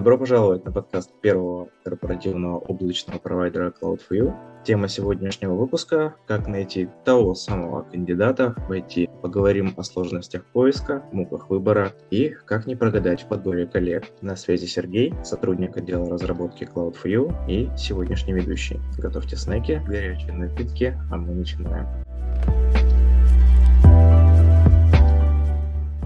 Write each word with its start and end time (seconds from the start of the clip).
Добро 0.00 0.16
пожаловать 0.16 0.64
на 0.64 0.72
подкаст 0.72 1.12
первого 1.20 1.68
корпоративного 1.84 2.56
облачного 2.56 3.18
провайдера 3.18 3.70
Cloud4U. 3.70 4.32
Тема 4.64 4.88
сегодняшнего 4.88 5.52
выпуска– 5.52 6.14
как 6.26 6.48
найти 6.48 6.88
того 7.04 7.34
самого 7.34 7.82
кандидата 7.82 8.54
в 8.66 8.72
IT. 8.72 9.10
Поговорим 9.20 9.74
о 9.76 9.82
сложностях 9.82 10.46
поиска, 10.46 11.04
муках 11.12 11.50
выбора 11.50 11.92
и 12.10 12.30
как 12.46 12.66
не 12.66 12.76
прогадать 12.76 13.24
в 13.24 13.28
подборе 13.28 13.66
коллег. 13.66 14.04
На 14.22 14.36
связи 14.36 14.64
Сергей, 14.64 15.12
сотрудник 15.22 15.76
отдела 15.76 16.08
разработки 16.08 16.64
Cloud4U 16.64 17.46
и 17.46 17.68
сегодняшний 17.76 18.32
ведущий. 18.32 18.80
Готовьте 18.96 19.36
снеки, 19.36 19.82
горячие 19.86 20.32
напитки, 20.32 20.98
а 21.12 21.18
мы 21.18 21.34
начинаем. 21.34 21.86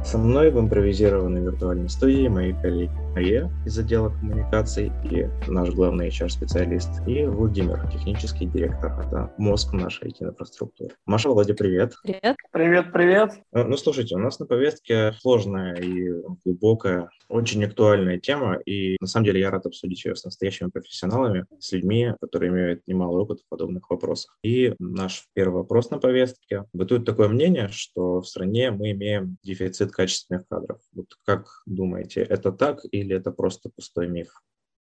Со 0.05 0.19
мной 0.19 0.51
в 0.51 0.61
импровизированной 0.61 1.41
виртуальной 1.41 1.89
студии 1.89 2.29
мои 2.29 2.53
коллеги 2.53 2.93
Мария 3.15 3.51
из 3.65 3.79
отдела 3.79 4.11
коммуникаций 4.11 4.93
и 5.03 5.27
наш 5.49 5.71
главный 5.71 6.09
HR-специалист, 6.09 6.91
и 7.07 7.25
Владимир, 7.25 7.89
технический 7.91 8.45
директор. 8.45 8.93
Это 9.01 9.33
мозг 9.39 9.73
нашей 9.73 10.11
IT-инфраструктуры. 10.11 10.95
Маша, 11.07 11.31
Владя, 11.31 11.55
привет. 11.55 11.95
Привет. 12.03 12.37
Привет, 12.53 12.93
привет. 12.93 13.31
Э, 13.53 13.65
ну, 13.65 13.79
слушайте, 13.79 14.15
у 14.17 14.19
нас 14.19 14.39
на 14.39 14.47
повестке 14.47 15.13
сложная 15.21 15.75
и 15.77 16.11
глубокая, 16.45 17.09
очень 17.31 17.65
актуальная 17.65 18.19
тема, 18.21 18.57
и 18.67 18.97
на 19.01 19.07
самом 19.07 19.25
деле 19.25 19.41
я 19.41 19.51
рад 19.51 19.65
обсудить 19.65 20.05
ее 20.05 20.17
с 20.17 20.25
настоящими 20.25 20.69
профессионалами, 20.69 21.47
с 21.59 21.73
людьми, 21.73 22.13
которые 22.21 22.51
имеют 22.51 22.83
немалый 22.87 23.23
опыт 23.23 23.41
в 23.41 23.49
подобных 23.49 23.89
вопросах. 23.89 24.37
И 24.43 24.75
наш 24.79 25.25
первый 25.33 25.63
вопрос 25.63 25.91
на 25.91 25.99
повестке. 25.99 26.65
Бытует 26.75 27.07
такое 27.07 27.29
мнение, 27.29 27.69
что 27.71 28.21
в 28.21 28.27
стране 28.27 28.71
мы 28.71 28.91
имеем 28.91 29.39
дефицит 29.43 29.94
качественных 29.95 30.47
кадров. 30.49 30.81
Вот 30.93 31.07
как 31.25 31.47
думаете, 31.67 32.23
это 32.23 32.53
так 32.53 32.81
или 32.91 33.17
это 33.17 33.31
просто 33.31 33.71
пустой 33.71 34.09
миф? 34.09 34.29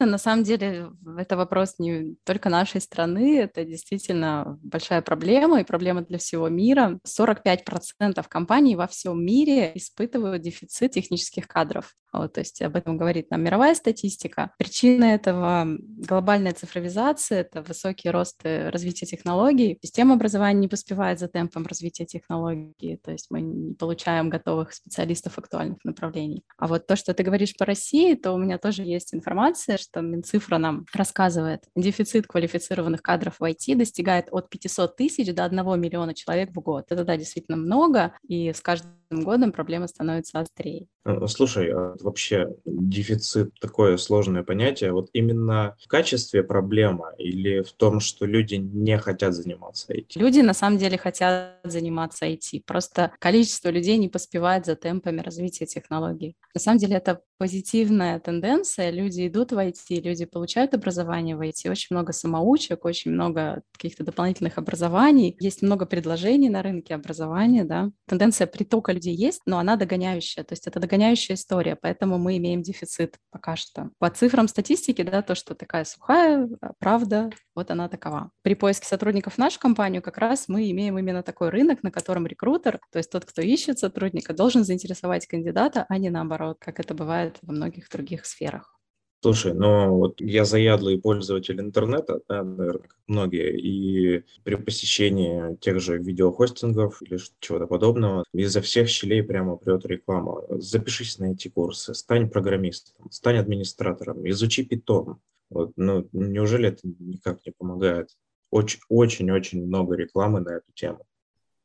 На 0.06 0.18
самом 0.18 0.44
деле 0.44 0.92
это 1.18 1.38
вопрос 1.38 1.76
не 1.80 2.16
только 2.24 2.50
нашей 2.50 2.82
страны, 2.82 3.40
это 3.40 3.66
действительно 3.66 4.60
большая 4.62 5.02
проблема 5.02 5.62
и 5.62 5.66
проблема 5.66 6.02
для 6.02 6.18
всего 6.18 6.50
мира. 6.50 7.00
45% 7.08 8.24
компаний 8.28 8.76
во 8.76 8.88
всем 8.88 9.24
мире 9.24 9.72
испытывают 9.76 10.42
дефицит 10.42 10.92
технических 10.92 11.48
кадров. 11.48 11.96
Вот, 12.14 12.34
то 12.34 12.42
есть 12.42 12.62
об 12.62 12.76
этом 12.76 12.96
говорит 12.98 13.32
нам 13.32 13.42
мировая 13.42 13.74
статистика. 13.74 14.52
Причина 14.60 15.06
этого— 15.06 15.66
глобальная 15.80 16.54
цифровизация, 16.54 17.42
это 17.42 17.64
высокий 17.64 18.12
рост 18.12 18.40
э, 18.44 18.70
развития 18.70 19.08
технологий. 19.08 19.80
Система 19.82 20.14
образования 20.14 20.60
не 20.60 20.68
поспевает 20.68 21.18
за 21.18 21.28
темпом 21.28 21.66
развития 21.66 22.06
технологий, 22.06 23.00
то 23.04 23.12
есть 23.12 23.32
мы 23.32 23.42
не 23.42 23.74
получаем 23.74 24.30
готовых 24.30 24.74
специалистов 24.74 25.40
актуальных 25.40 25.84
направлений. 25.84 26.44
А 26.58 26.68
вот 26.68 26.86
то, 26.86 26.96
что 26.96 27.16
ты 27.16 27.24
говоришь 27.24 27.56
по 27.58 27.66
России, 27.66 28.14
то 28.14 28.34
у 28.34 28.38
меня 28.38 28.60
тоже 28.60 28.84
есть 28.84 29.16
информация, 29.16 29.78
что 29.78 29.93
Минцифра 30.02 30.58
нам 30.58 30.86
рассказывает, 30.94 31.64
дефицит 31.76 32.28
квалифицированных 32.28 33.02
кадров 33.02 33.36
в 33.40 33.44
IT 33.44 33.76
достигает 33.76 34.28
от 34.32 34.50
500 34.50 34.96
тысяч 34.96 35.34
до 35.34 35.46
1 35.46 35.80
миллиона 35.80 36.14
человек 36.14 36.52
в 36.52 36.60
год. 36.60 36.86
Это, 36.90 37.04
да, 37.04 37.18
действительно 37.18 37.58
много, 37.58 38.14
и 38.28 38.52
с 38.54 38.62
каждым 38.62 38.92
годом 39.12 39.52
проблема 39.52 39.88
становится 39.88 40.40
острее. 40.40 40.88
Э, 41.06 41.28
слушай, 41.28 41.72
а 41.72 41.96
вообще 42.00 42.48
дефицит 42.66 43.54
такое 43.60 43.98
сложное 43.98 44.44
понятие. 44.44 44.92
Вот 44.92 45.10
именно 45.14 45.76
в 45.84 45.88
качестве 45.88 46.44
проблема 46.44 47.12
или 47.18 47.62
в 47.62 47.72
том, 47.74 48.00
что 48.00 48.26
люди 48.26 48.56
не 48.56 48.98
хотят 48.98 49.34
заниматься 49.34 49.94
IT? 49.94 50.12
Люди 50.16 50.40
на 50.40 50.54
самом 50.54 50.78
деле 50.78 50.98
хотят 50.98 51.60
заниматься 51.64 52.26
IT. 52.26 52.64
Просто 52.66 53.12
количество 53.20 53.70
людей 53.70 53.98
не 53.98 54.10
поспевает 54.10 54.66
за 54.66 54.76
темпами 54.76 55.22
развития 55.22 55.66
технологий. 55.66 56.36
На 56.54 56.60
самом 56.60 56.78
деле 56.78 56.96
это 56.96 57.22
позитивная 57.38 58.20
тенденция. 58.20 58.90
Люди 58.90 59.28
идут 59.28 59.52
в 59.52 59.58
IT, 59.58 59.73
люди 59.90 60.26
получают 60.26 60.74
образование 60.74 61.36
в 61.36 61.42
IT. 61.42 61.70
Очень 61.70 61.96
много 61.96 62.14
самоучек, 62.14 62.86
очень 62.86 63.12
много 63.12 63.62
каких-то 63.72 64.04
дополнительных 64.04 64.58
образований. 64.58 65.36
Есть 65.40 65.62
много 65.62 65.86
предложений 65.86 66.50
на 66.50 66.64
рынке 66.64 66.96
образования. 66.96 67.64
Да? 67.64 67.92
Тенденция 68.08 68.48
притока 68.48 68.92
людей 68.92 69.16
есть, 69.16 69.42
но 69.46 69.60
она 69.60 69.76
догоняющая. 69.76 70.44
То 70.44 70.54
есть 70.54 70.68
это 70.68 70.80
догоняющая 70.80 71.36
история, 71.36 71.76
поэтому 71.76 72.18
мы 72.18 72.38
имеем 72.38 72.62
дефицит 72.62 73.18
пока 73.32 73.56
что. 73.56 73.90
По 74.00 74.10
цифрам 74.10 74.48
статистики, 74.48 75.02
да, 75.02 75.22
то, 75.22 75.36
что 75.36 75.56
такая 75.56 75.86
сухая 75.86 76.50
а, 76.62 76.74
правда, 76.80 77.30
вот 77.56 77.72
она 77.72 77.90
такова. 77.90 78.32
При 78.42 78.56
поиске 78.56 78.88
сотрудников 78.88 79.36
в 79.36 79.38
нашу 79.38 79.60
компанию 79.60 80.02
как 80.02 80.18
раз 80.18 80.48
мы 80.48 80.70
имеем 80.72 80.98
именно 80.98 81.24
такой 81.24 81.50
рынок, 81.50 81.84
на 81.84 81.92
котором 81.92 82.28
рекрутер, 82.28 82.80
то 82.92 82.98
есть 82.98 83.12
тот, 83.12 83.26
кто 83.26 83.42
ищет 83.42 83.80
сотрудника, 83.80 84.34
должен 84.34 84.64
заинтересовать 84.64 85.28
кандидата, 85.28 85.86
а 85.90 85.98
не 85.98 86.10
наоборот, 86.10 86.58
как 86.60 86.80
это 86.80 86.94
бывает 86.94 87.38
во 87.42 87.54
многих 87.54 87.90
других 87.90 88.26
сферах. 88.26 88.78
Слушай, 89.24 89.54
ну 89.54 90.00
вот 90.00 90.20
я 90.20 90.44
заядлый 90.44 91.00
пользователь 91.00 91.58
интернета, 91.58 92.20
да, 92.28 92.44
наверное, 92.44 92.82
как 92.82 92.98
многие, 93.08 93.58
и 93.58 94.26
при 94.44 94.56
посещении 94.56 95.56
тех 95.62 95.80
же 95.80 95.98
видеохостингов 95.98 97.02
или 97.02 97.18
чего-то 97.40 97.66
подобного, 97.66 98.26
изо 98.34 98.60
всех 98.60 98.90
щелей 98.90 99.24
прямо 99.24 99.56
прет 99.56 99.86
реклама. 99.86 100.44
Запишись 100.50 101.20
на 101.20 101.32
эти 101.32 101.48
курсы, 101.48 101.94
стань 101.94 102.30
программистом, 102.30 103.10
стань 103.12 103.38
администратором, 103.38 104.30
изучи 104.30 104.66
питон. 104.66 105.22
Вот, 105.50 105.72
ну, 105.78 106.06
неужели 106.12 106.68
это 106.68 106.82
никак 106.84 107.46
не 107.46 107.54
помогает? 107.54 108.10
Очень-очень-очень 108.50 109.66
много 109.66 109.96
рекламы 109.96 110.42
на 110.42 110.58
эту 110.58 110.74
тему. 110.74 111.06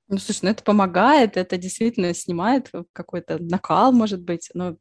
Ну, 0.07 0.19
слушай, 0.19 0.41
ну 0.45 0.51
это 0.51 0.63
помогает, 0.63 1.37
это 1.37 1.57
действительно 1.57 2.15
снимает 2.15 2.71
какой-то 2.93 3.43
накал, 3.43 3.91
может 3.91 4.23
быть, 4.23 4.49
но 4.55 4.77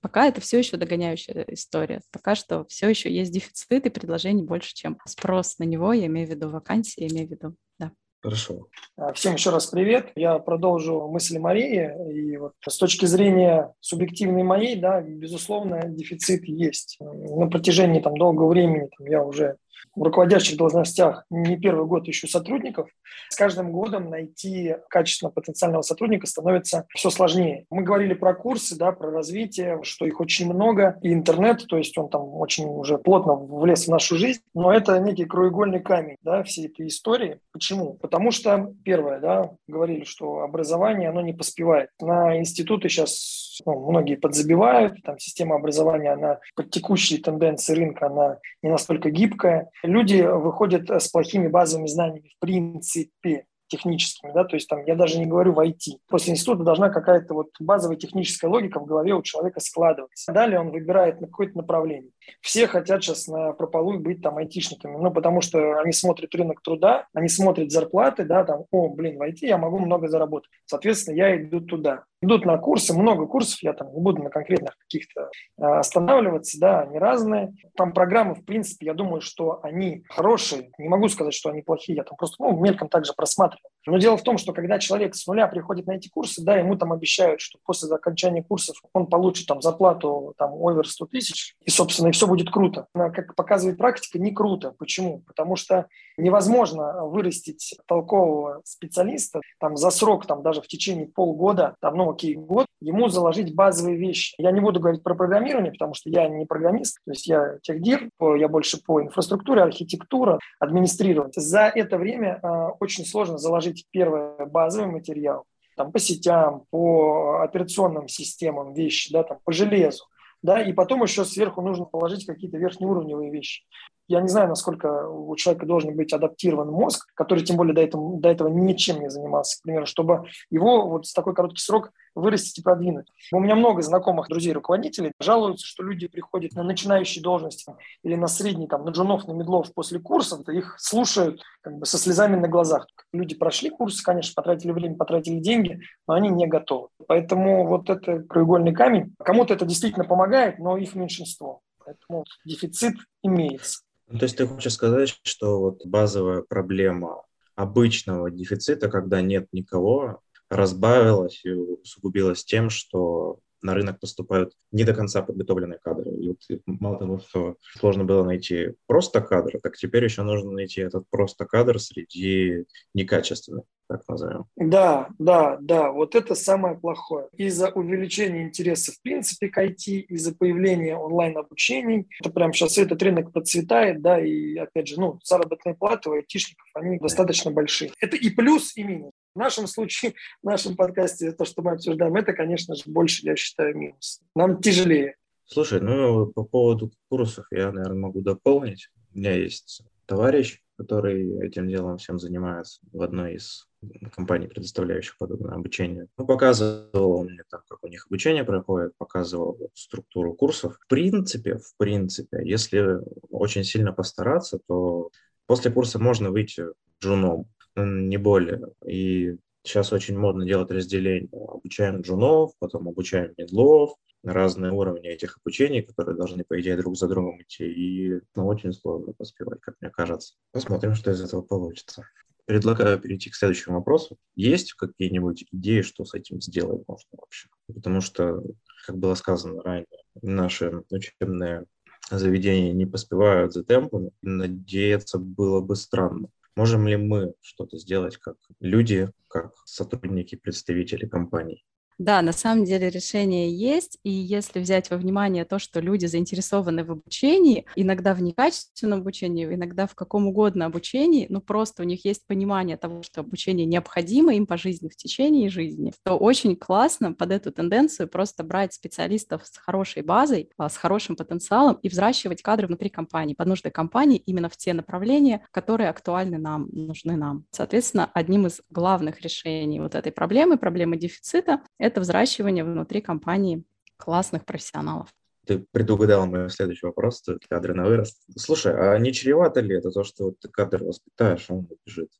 Пока 0.00 0.26
это 0.26 0.40
все 0.40 0.58
еще 0.58 0.76
догоняющая 0.76 1.44
история. 1.48 2.00
Пока 2.10 2.34
что 2.34 2.64
все 2.66 2.88
еще 2.88 3.12
есть 3.12 3.32
дефицит 3.32 3.86
и 3.86 3.90
предложений 3.90 4.44
больше, 4.44 4.74
чем 4.74 4.98
спрос 5.06 5.58
на 5.58 5.64
него. 5.64 5.92
Я 5.92 6.06
имею 6.06 6.26
в 6.26 6.30
виду 6.30 6.48
вакансии, 6.48 7.02
я 7.02 7.08
имею 7.08 7.28
в 7.28 7.30
виду, 7.30 7.54
да. 7.78 7.92
Хорошо. 8.22 8.68
А, 8.96 9.12
всем 9.12 9.34
еще 9.34 9.50
раз 9.50 9.66
привет. 9.66 10.12
Я 10.16 10.38
продолжу 10.38 11.06
мысли 11.08 11.38
Марии. 11.38 11.92
И 12.12 12.36
вот 12.36 12.54
с 12.66 12.76
точки 12.78 13.06
зрения 13.06 13.72
субъективной 13.80 14.42
моей, 14.42 14.76
да, 14.76 15.00
безусловно, 15.00 15.82
дефицит 15.86 16.44
есть. 16.44 16.96
На 17.00 17.48
протяжении 17.48 18.00
там, 18.00 18.16
долгого 18.16 18.48
времени 18.48 18.88
там, 18.96 19.06
я 19.06 19.24
уже 19.24 19.56
в 19.94 20.02
руководящих 20.02 20.56
должностях 20.56 21.24
не 21.30 21.56
первый 21.56 21.86
год 21.86 22.08
ищу 22.08 22.28
сотрудников. 22.28 22.88
С 23.28 23.36
каждым 23.36 23.72
годом 23.72 24.10
найти 24.10 24.76
качественного 24.88 25.32
потенциального 25.32 25.82
сотрудника 25.82 26.26
становится 26.26 26.86
все 26.94 27.10
сложнее. 27.10 27.66
Мы 27.70 27.82
говорили 27.82 28.14
про 28.14 28.34
курсы, 28.34 28.76
да, 28.76 28.92
про 28.92 29.10
развитие, 29.10 29.80
что 29.82 30.06
их 30.06 30.20
очень 30.20 30.52
много, 30.52 30.98
и 31.02 31.12
интернет, 31.12 31.66
то 31.66 31.78
есть 31.78 31.96
он 31.98 32.08
там 32.08 32.34
очень 32.34 32.66
уже 32.66 32.98
плотно 32.98 33.34
влез 33.34 33.86
в 33.86 33.90
нашу 33.90 34.16
жизнь, 34.16 34.40
но 34.54 34.72
это 34.72 34.98
некий 34.98 35.24
краеугольный 35.24 35.80
камень 35.80 36.16
да, 36.22 36.42
всей 36.42 36.66
этой 36.66 36.88
истории. 36.88 37.40
Почему? 37.52 37.94
Потому 37.94 38.30
что, 38.30 38.72
первое, 38.84 39.20
да, 39.20 39.50
говорили, 39.66 40.04
что 40.04 40.40
образование, 40.40 41.08
оно 41.08 41.20
не 41.20 41.32
поспевает. 41.32 41.90
На 42.00 42.38
институты 42.38 42.88
сейчас 42.88 43.60
ну, 43.64 43.90
многие 43.90 44.16
подзабивают, 44.16 45.02
там 45.02 45.18
система 45.18 45.56
образования, 45.56 46.12
она 46.12 46.38
под 46.54 46.70
текущие 46.70 47.20
тенденции 47.20 47.74
рынка, 47.74 48.06
она 48.06 48.38
не 48.62 48.70
настолько 48.70 49.10
гибкая, 49.10 49.65
люди 49.82 50.20
выходят 50.22 50.90
с 50.90 51.08
плохими 51.08 51.48
базовыми 51.48 51.86
знаниями 51.86 52.32
в 52.36 52.40
принципе 52.40 53.46
техническими, 53.68 54.32
да, 54.32 54.44
то 54.44 54.56
есть 54.56 54.68
там 54.68 54.84
я 54.84 54.94
даже 54.94 55.18
не 55.18 55.26
говорю 55.26 55.52
в 55.52 55.60
IT. 55.60 55.98
После 56.08 56.32
института 56.32 56.62
должна 56.62 56.88
какая-то 56.88 57.34
вот 57.34 57.48
базовая 57.58 57.96
техническая 57.96 58.50
логика 58.50 58.80
в 58.80 58.86
голове 58.86 59.14
у 59.14 59.22
человека 59.22 59.60
складываться. 59.60 60.32
Далее 60.32 60.60
он 60.60 60.70
выбирает 60.70 61.20
на 61.20 61.26
какое-то 61.26 61.56
направление. 61.56 62.12
Все 62.40 62.66
хотят 62.66 63.02
сейчас 63.02 63.26
на 63.26 63.52
прополу 63.52 63.98
быть 63.98 64.22
там 64.22 64.36
айтишниками, 64.38 64.96
ну, 64.96 65.10
потому 65.10 65.40
что 65.40 65.78
они 65.80 65.92
смотрят 65.92 66.34
рынок 66.34 66.62
труда, 66.62 67.06
они 67.12 67.28
смотрят 67.28 67.70
зарплаты, 67.70 68.24
да, 68.24 68.44
там, 68.44 68.64
о, 68.70 68.88
блин, 68.88 69.18
в 69.18 69.22
IT 69.22 69.38
я 69.42 69.58
могу 69.58 69.78
много 69.78 70.08
заработать. 70.08 70.50
Соответственно, 70.64 71.16
я 71.16 71.36
иду 71.36 71.60
туда. 71.60 72.04
Идут 72.22 72.46
на 72.46 72.56
курсы, 72.58 72.94
много 72.94 73.26
курсов, 73.26 73.62
я 73.62 73.72
там 73.72 73.92
не 73.92 74.00
буду 74.00 74.22
на 74.22 74.30
конкретных 74.30 74.76
каких-то 74.78 75.30
э, 75.58 75.64
останавливаться, 75.64 76.58
да, 76.58 76.80
они 76.80 76.98
разные. 76.98 77.52
Там 77.76 77.92
программы, 77.92 78.34
в 78.34 78.44
принципе, 78.44 78.86
я 78.86 78.94
думаю, 78.94 79.20
что 79.20 79.60
они 79.62 80.02
хорошие, 80.08 80.70
не 80.78 80.88
могу 80.88 81.08
сказать, 81.08 81.34
что 81.34 81.50
они 81.50 81.62
плохие, 81.62 81.96
я 81.96 82.04
там 82.04 82.16
просто, 82.16 82.42
ну, 82.42 82.58
мельком 82.58 82.88
также 82.88 83.12
просматриваю. 83.14 83.70
Но 83.86 83.98
дело 83.98 84.16
в 84.16 84.22
том, 84.22 84.38
что 84.38 84.52
когда 84.52 84.78
человек 84.78 85.14
с 85.14 85.26
нуля 85.26 85.46
приходит 85.46 85.86
на 85.86 85.92
эти 85.92 86.08
курсы, 86.08 86.42
да, 86.42 86.56
ему 86.56 86.76
там 86.76 86.92
обещают, 86.92 87.40
что 87.40 87.58
после 87.64 87.92
окончания 87.94 88.42
курсов 88.42 88.76
он 88.92 89.06
получит 89.06 89.46
там 89.46 89.62
зарплату 89.62 90.34
там 90.38 90.54
овер 90.54 90.86
100 90.86 91.06
тысяч, 91.06 91.54
и, 91.64 91.70
собственно, 91.70 92.08
и 92.08 92.12
все 92.12 92.26
будет 92.26 92.50
круто. 92.50 92.86
Но, 92.94 93.10
как 93.10 93.34
показывает 93.34 93.78
практика, 93.78 94.18
не 94.18 94.32
круто. 94.32 94.74
Почему? 94.78 95.22
Потому 95.26 95.56
что 95.56 95.86
невозможно 96.16 97.04
вырастить 97.04 97.74
толкового 97.86 98.60
специалиста 98.64 99.40
там 99.60 99.76
за 99.76 99.90
срок, 99.90 100.26
там 100.26 100.42
даже 100.42 100.60
в 100.60 100.66
течение 100.66 101.06
полгода, 101.06 101.76
там, 101.80 101.96
ну, 101.96 102.10
окей, 102.10 102.34
год, 102.34 102.66
ему 102.80 103.08
заложить 103.08 103.54
базовые 103.54 103.96
вещи. 103.96 104.34
Я 104.38 104.50
не 104.50 104.60
буду 104.60 104.80
говорить 104.80 105.02
про 105.02 105.14
программирование, 105.14 105.72
потому 105.72 105.94
что 105.94 106.10
я 106.10 106.28
не 106.28 106.46
программист, 106.46 106.98
то 107.04 107.12
есть 107.12 107.26
я 107.26 107.58
техдир, 107.62 108.08
я 108.20 108.48
больше 108.48 108.82
по 108.82 109.00
инфраструктуре, 109.00 109.62
архитектура, 109.62 110.38
администрирование. 110.58 111.32
За 111.36 111.70
это 111.74 111.98
время 111.98 112.40
э, 112.42 112.48
очень 112.80 113.04
сложно 113.04 113.38
заложить 113.38 113.75
изучить 113.76 113.86
первый 113.90 114.46
базовый 114.46 114.90
материал, 114.90 115.44
там, 115.76 115.92
по 115.92 115.98
сетям, 115.98 116.64
по 116.70 117.42
операционным 117.42 118.08
системам 118.08 118.72
вещи, 118.72 119.12
да, 119.12 119.22
там, 119.22 119.38
по 119.44 119.52
железу. 119.52 120.04
да, 120.42 120.62
и 120.62 120.72
потом 120.72 121.02
еще 121.02 121.24
сверху 121.24 121.60
нужно 121.60 121.86
положить 121.86 122.24
какие-то 122.26 122.58
верхнеуровневые 122.58 123.30
вещи. 123.30 123.64
Я 124.08 124.20
не 124.20 124.28
знаю, 124.28 124.48
насколько 124.48 125.08
у 125.08 125.34
человека 125.34 125.66
должен 125.66 125.96
быть 125.96 126.12
адаптирован 126.12 126.70
мозг, 126.70 127.08
который 127.14 127.44
тем 127.44 127.56
более 127.56 127.74
до 127.74 127.80
этого, 127.80 128.20
до 128.20 128.28
этого 128.28 128.48
ничем 128.48 129.00
не 129.00 129.10
занимался, 129.10 129.58
к 129.58 129.62
примеру, 129.62 129.86
чтобы 129.86 130.24
его 130.50 130.88
вот 130.88 131.06
с 131.06 131.12
такой 131.12 131.34
короткий 131.34 131.60
срок 131.62 131.90
вырастить 132.16 132.58
и 132.58 132.62
продвинуть. 132.62 133.06
У 133.30 133.38
меня 133.38 133.54
много 133.54 133.82
знакомых 133.82 134.28
друзей 134.28 134.52
руководителей 134.52 135.12
жалуются, 135.20 135.66
что 135.66 135.84
люди 135.84 136.08
приходят 136.08 136.54
на 136.54 136.62
начинающие 136.62 137.22
должности 137.22 137.74
или 138.02 138.16
на 138.16 138.26
средний, 138.26 138.66
там, 138.66 138.84
на 138.84 138.90
джунов, 138.90 139.28
на 139.28 139.32
медлов 139.32 139.72
после 139.74 140.00
курсов, 140.00 140.48
их 140.48 140.76
слушают 140.78 141.42
как 141.60 141.78
бы 141.78 141.86
со 141.86 141.98
слезами 141.98 142.36
на 142.36 142.48
глазах. 142.48 142.86
Люди 143.12 143.36
прошли 143.36 143.70
курсы, 143.70 144.02
конечно, 144.02 144.32
потратили 144.34 144.72
время, 144.72 144.96
потратили 144.96 145.38
деньги, 145.38 145.80
но 146.08 146.14
они 146.14 146.30
не 146.30 146.46
готовы. 146.46 146.88
Поэтому 147.06 147.66
вот 147.66 147.90
это 147.90 148.20
краеугольный 148.20 148.74
камень. 148.74 149.14
Кому-то 149.22 149.54
это 149.54 149.66
действительно 149.66 150.04
помогает, 150.04 150.58
но 150.58 150.76
их 150.76 150.94
меньшинство. 150.94 151.60
Поэтому 151.84 152.24
дефицит 152.44 152.96
имеется. 153.22 153.82
Ну, 154.08 154.18
то 154.18 154.24
есть 154.24 154.36
ты 154.36 154.46
хочешь 154.46 154.72
сказать, 154.72 155.18
что 155.22 155.60
вот 155.60 155.84
базовая 155.84 156.42
проблема 156.42 157.22
обычного 157.54 158.30
дефицита, 158.30 158.88
когда 158.88 159.20
нет 159.20 159.48
никого, 159.52 160.20
разбавилась 160.48 161.40
и 161.44 161.50
усугубилась 161.50 162.44
тем, 162.44 162.70
что 162.70 163.40
на 163.62 163.74
рынок 163.74 164.00
поступают 164.00 164.52
не 164.70 164.84
до 164.84 164.94
конца 164.94 165.22
подготовленные 165.22 165.78
кадры. 165.78 166.12
И 166.12 166.28
вот 166.28 166.38
мало 166.66 166.98
того, 166.98 167.18
что 167.18 167.56
сложно 167.78 168.04
было 168.04 168.24
найти 168.24 168.74
просто 168.86 169.20
кадр, 169.20 169.58
так 169.62 169.76
теперь 169.76 170.04
еще 170.04 170.22
нужно 170.22 170.52
найти 170.52 170.82
этот 170.82 171.04
просто 171.10 171.46
кадр 171.46 171.80
среди 171.80 172.66
некачественных 172.94 173.64
так 173.88 174.02
назовем. 174.08 174.46
Да, 174.56 175.08
да, 175.18 175.58
да, 175.60 175.90
вот 175.92 176.14
это 176.14 176.34
самое 176.34 176.76
плохое. 176.76 177.28
Из-за 177.36 177.70
увеличения 177.70 178.42
интереса 178.42 178.92
в 178.92 179.00
принципе 179.02 179.48
к 179.48 179.58
IT, 179.58 180.00
из-за 180.08 180.34
появления 180.34 180.96
онлайн-обучений, 180.96 182.08
это 182.20 182.30
прям 182.30 182.52
сейчас 182.52 182.78
этот 182.78 183.02
рынок 183.02 183.32
процветает, 183.32 184.02
да, 184.02 184.20
и 184.20 184.56
опять 184.56 184.88
же, 184.88 185.00
ну, 185.00 185.18
заработные 185.22 185.74
платы 185.74 186.10
у 186.10 186.12
айтишников, 186.12 186.66
они 186.74 186.98
достаточно 186.98 187.50
большие. 187.50 187.92
Это 188.00 188.16
и 188.16 188.30
плюс, 188.30 188.76
и 188.76 188.82
минус. 188.82 189.12
В 189.34 189.38
нашем 189.38 189.66
случае, 189.66 190.14
в 190.42 190.46
нашем 190.46 190.76
подкасте, 190.76 191.32
то, 191.32 191.44
что 191.44 191.62
мы 191.62 191.72
обсуждаем, 191.72 192.16
это, 192.16 192.32
конечно 192.32 192.74
же, 192.74 192.82
больше, 192.86 193.26
я 193.26 193.36
считаю, 193.36 193.76
минус. 193.76 194.20
Нам 194.34 194.60
тяжелее. 194.60 195.16
Слушай, 195.44 195.80
ну, 195.80 196.26
по 196.26 196.42
поводу 196.42 196.90
курсов 197.08 197.46
я, 197.52 197.70
наверное, 197.70 197.98
могу 197.98 198.20
дополнить. 198.20 198.88
У 199.14 199.18
меня 199.18 199.32
есть 199.32 199.82
товарищ, 200.06 200.60
который 200.76 201.46
этим 201.46 201.68
делом 201.68 201.98
всем 201.98 202.18
занимается 202.18 202.80
в 202.92 203.02
одной 203.02 203.34
из 203.34 203.66
компаний, 204.14 204.48
предоставляющих 204.48 205.16
подобное 205.18 205.54
обучение. 205.54 206.06
Ну, 206.16 206.26
показывал 206.26 207.24
мне 207.24 207.42
там, 207.50 207.60
как 207.68 207.82
у 207.82 207.88
них 207.88 208.06
обучение 208.06 208.44
проходит, 208.44 208.92
показывал 208.98 209.58
структуру 209.74 210.34
курсов. 210.34 210.78
В 210.80 210.86
принципе, 210.88 211.58
в 211.58 211.76
принципе, 211.76 212.40
если 212.44 212.98
очень 213.30 213.64
сильно 213.64 213.92
постараться, 213.92 214.58
то 214.66 215.10
после 215.46 215.70
курса 215.70 215.98
можно 215.98 216.30
выйти 216.30 216.64
джуном 217.02 217.46
не 217.76 218.16
более. 218.16 218.68
И 218.86 219.36
сейчас 219.62 219.92
очень 219.92 220.18
модно 220.18 220.46
делать 220.46 220.70
разделение. 220.70 221.28
Обучаем 221.32 222.00
джунов, 222.00 222.52
потом 222.58 222.88
обучаем 222.88 223.34
медлов, 223.36 223.94
разные 224.26 224.72
уровни 224.72 225.08
этих 225.08 225.38
обучений, 225.38 225.82
которые 225.82 226.16
должны, 226.16 226.44
по 226.44 226.60
идее, 226.60 226.76
друг 226.76 226.96
за 226.96 227.08
другом 227.08 227.40
идти, 227.42 227.64
и 227.64 228.20
ну, 228.34 228.46
очень 228.46 228.72
сложно 228.72 229.12
поспевать, 229.12 229.60
как 229.60 229.76
мне 229.80 229.90
кажется. 229.90 230.34
Посмотрим, 230.52 230.94
что 230.94 231.10
из 231.10 231.20
этого 231.22 231.42
получится. 231.42 232.04
Предлагаю 232.46 232.98
перейти 233.00 233.28
к 233.28 233.34
следующему 233.34 233.76
вопросу. 233.76 234.18
Есть 234.36 234.72
какие-нибудь 234.74 235.46
идеи, 235.50 235.82
что 235.82 236.04
с 236.04 236.14
этим 236.14 236.40
сделать 236.40 236.86
можно 236.86 237.08
вообще? 237.12 237.48
Потому 237.66 238.00
что, 238.00 238.40
как 238.86 238.96
было 238.96 239.14
сказано 239.14 239.62
ранее, 239.62 239.86
наши 240.22 240.82
учебные 240.90 241.66
заведения 242.10 242.72
не 242.72 242.86
поспевают 242.86 243.52
за 243.52 243.64
темпом, 243.64 244.10
надеяться 244.22 245.18
было 245.18 245.60
бы 245.60 245.74
странно. 245.74 246.28
Можем 246.54 246.86
ли 246.86 246.96
мы 246.96 247.34
что-то 247.42 247.78
сделать 247.78 248.16
как 248.16 248.36
люди, 248.60 249.10
как 249.28 249.52
сотрудники, 249.64 250.36
представители 250.36 251.06
компаний? 251.06 251.64
Да, 251.98 252.20
на 252.20 252.32
самом 252.32 252.64
деле 252.66 252.90
решение 252.90 253.50
есть, 253.50 253.98
и 254.02 254.10
если 254.10 254.60
взять 254.60 254.90
во 254.90 254.98
внимание 254.98 255.46
то, 255.46 255.58
что 255.58 255.80
люди 255.80 256.04
заинтересованы 256.04 256.84
в 256.84 256.90
обучении, 256.92 257.64
иногда 257.74 258.12
в 258.12 258.20
некачественном 258.20 259.00
обучении, 259.00 259.46
иногда 259.46 259.86
в 259.86 259.94
каком 259.94 260.26
угодно 260.26 260.66
обучении, 260.66 261.26
ну 261.30 261.40
просто 261.40 261.82
у 261.82 261.86
них 261.86 262.04
есть 262.04 262.26
понимание 262.26 262.76
того, 262.76 263.02
что 263.02 263.22
обучение 263.22 263.64
необходимо 263.64 264.34
им 264.34 264.46
по 264.46 264.58
жизни, 264.58 264.90
в 264.90 264.96
течение 264.96 265.48
жизни, 265.48 265.94
то 266.04 266.18
очень 266.18 266.54
классно 266.54 267.14
под 267.14 267.30
эту 267.30 267.50
тенденцию 267.50 268.08
просто 268.08 268.44
брать 268.44 268.74
специалистов 268.74 269.46
с 269.46 269.56
хорошей 269.56 270.02
базой, 270.02 270.50
а, 270.58 270.68
с 270.68 270.76
хорошим 270.76 271.16
потенциалом 271.16 271.78
и 271.82 271.88
взращивать 271.88 272.42
кадры 272.42 272.66
внутри 272.66 272.90
компании, 272.90 273.32
под 273.34 273.46
нужды 273.48 273.70
компании 273.70 274.18
именно 274.18 274.50
в 274.50 274.56
те 274.58 274.74
направления, 274.74 275.46
которые 275.50 275.88
актуальны 275.88 276.36
нам, 276.36 276.68
нужны 276.72 277.16
нам. 277.16 277.46
Соответственно, 277.52 278.10
одним 278.12 278.46
из 278.46 278.60
главных 278.68 279.22
решений 279.22 279.80
вот 279.80 279.94
этой 279.94 280.12
проблемы, 280.12 280.58
проблемы 280.58 280.98
дефицита, 280.98 281.62
это 281.86 282.00
взращивание 282.00 282.64
внутри 282.64 283.00
компании 283.00 283.64
классных 283.96 284.44
профессионалов. 284.44 285.08
Ты 285.46 285.64
предугадал 285.70 286.26
мой 286.26 286.50
следующий 286.50 286.86
вопрос, 286.86 287.22
кадры 287.48 287.72
на 287.74 287.84
вырост. 287.84 288.20
Слушай, 288.36 288.74
а 288.74 288.98
не 288.98 289.12
чревато 289.12 289.60
ли 289.60 289.76
это 289.76 289.90
то, 289.90 290.02
что 290.02 290.32
ты 290.32 290.48
кадр 290.48 290.82
воспитаешь, 290.82 291.46
а 291.48 291.54
он 291.54 291.68
убежит? 291.70 292.10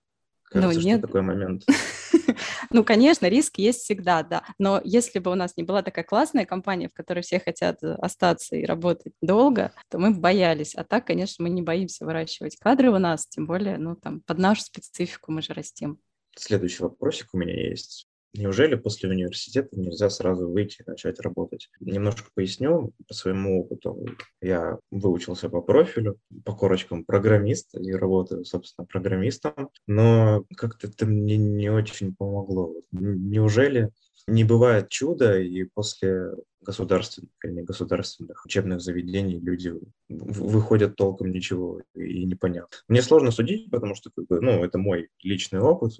Кажется, 0.44 0.78
ну, 0.78 0.84
нет. 0.84 0.98
что 0.98 1.08
такой 1.08 1.22
момент. 1.22 1.64
ну, 2.70 2.84
конечно, 2.84 3.26
риск 3.26 3.58
есть 3.58 3.80
всегда, 3.80 4.22
да. 4.22 4.44
Но 4.58 4.80
если 4.84 5.18
бы 5.18 5.32
у 5.32 5.34
нас 5.34 5.56
не 5.56 5.64
была 5.64 5.82
такая 5.82 6.04
классная 6.04 6.46
компания, 6.46 6.88
в 6.88 6.94
которой 6.94 7.22
все 7.22 7.40
хотят 7.40 7.82
остаться 7.82 8.54
и 8.54 8.64
работать 8.64 9.12
долго, 9.20 9.72
то 9.90 9.98
мы 9.98 10.14
боялись. 10.14 10.76
А 10.76 10.84
так, 10.84 11.06
конечно, 11.06 11.42
мы 11.42 11.50
не 11.50 11.62
боимся 11.62 12.04
выращивать 12.04 12.56
кадры 12.56 12.90
у 12.90 12.98
нас, 12.98 13.26
тем 13.26 13.46
более, 13.46 13.76
ну, 13.76 13.96
там, 13.96 14.20
под 14.20 14.38
нашу 14.38 14.62
специфику 14.62 15.32
мы 15.32 15.42
же 15.42 15.52
растим. 15.52 15.98
Следующий 16.36 16.84
вопросик 16.84 17.28
у 17.32 17.38
меня 17.38 17.68
есть. 17.68 18.06
Неужели 18.37 18.75
после 18.75 19.11
университета 19.11 19.69
нельзя 19.73 20.11
сразу 20.11 20.49
выйти 20.49 20.83
и 20.83 20.91
начать 20.91 21.21
работать? 21.21 21.71
Немножко 21.81 22.29
поясню 22.35 22.93
по 23.09 23.15
своему 23.15 23.61
опыту. 23.61 24.06
Я 24.41 24.79
выучился 24.91 25.49
по 25.49 25.61
профилю, 25.62 26.19
по 26.44 26.55
корочкам 26.55 27.05
программист 27.05 27.75
и 27.75 27.93
работаю, 27.93 28.44
собственно, 28.44 28.87
программистом, 28.87 29.71
но 29.87 30.44
как-то 30.56 30.88
это 30.88 31.06
мне 31.06 31.37
не 31.37 31.71
очень 31.71 32.15
помогло. 32.15 32.75
Неужели 32.93 33.91
не 34.29 34.44
бывает 34.44 34.88
чуда, 34.88 35.41
и 35.41 35.65
после 35.65 36.33
государственных 36.61 37.31
или 37.44 37.53
негосударственных 37.53 38.44
учебных 38.44 38.81
заведений 38.81 39.38
люди 39.38 39.73
выходят 40.09 40.97
толком 40.97 41.31
ничего 41.31 41.81
и 41.95 42.25
непонятно. 42.25 42.76
Мне 42.88 43.02
сложно 43.02 43.31
судить, 43.31 43.71
потому 43.71 43.95
что 43.95 44.11
ну, 44.16 44.64
это 44.64 44.78
мой 44.78 45.11
личный 45.23 45.61
опыт. 45.61 45.93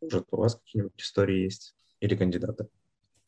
Может, 0.00 0.26
у 0.30 0.36
вас 0.36 0.54
какие-нибудь 0.54 1.00
истории 1.00 1.42
есть 1.42 1.74
или 2.02 2.16
кандидаты? 2.16 2.68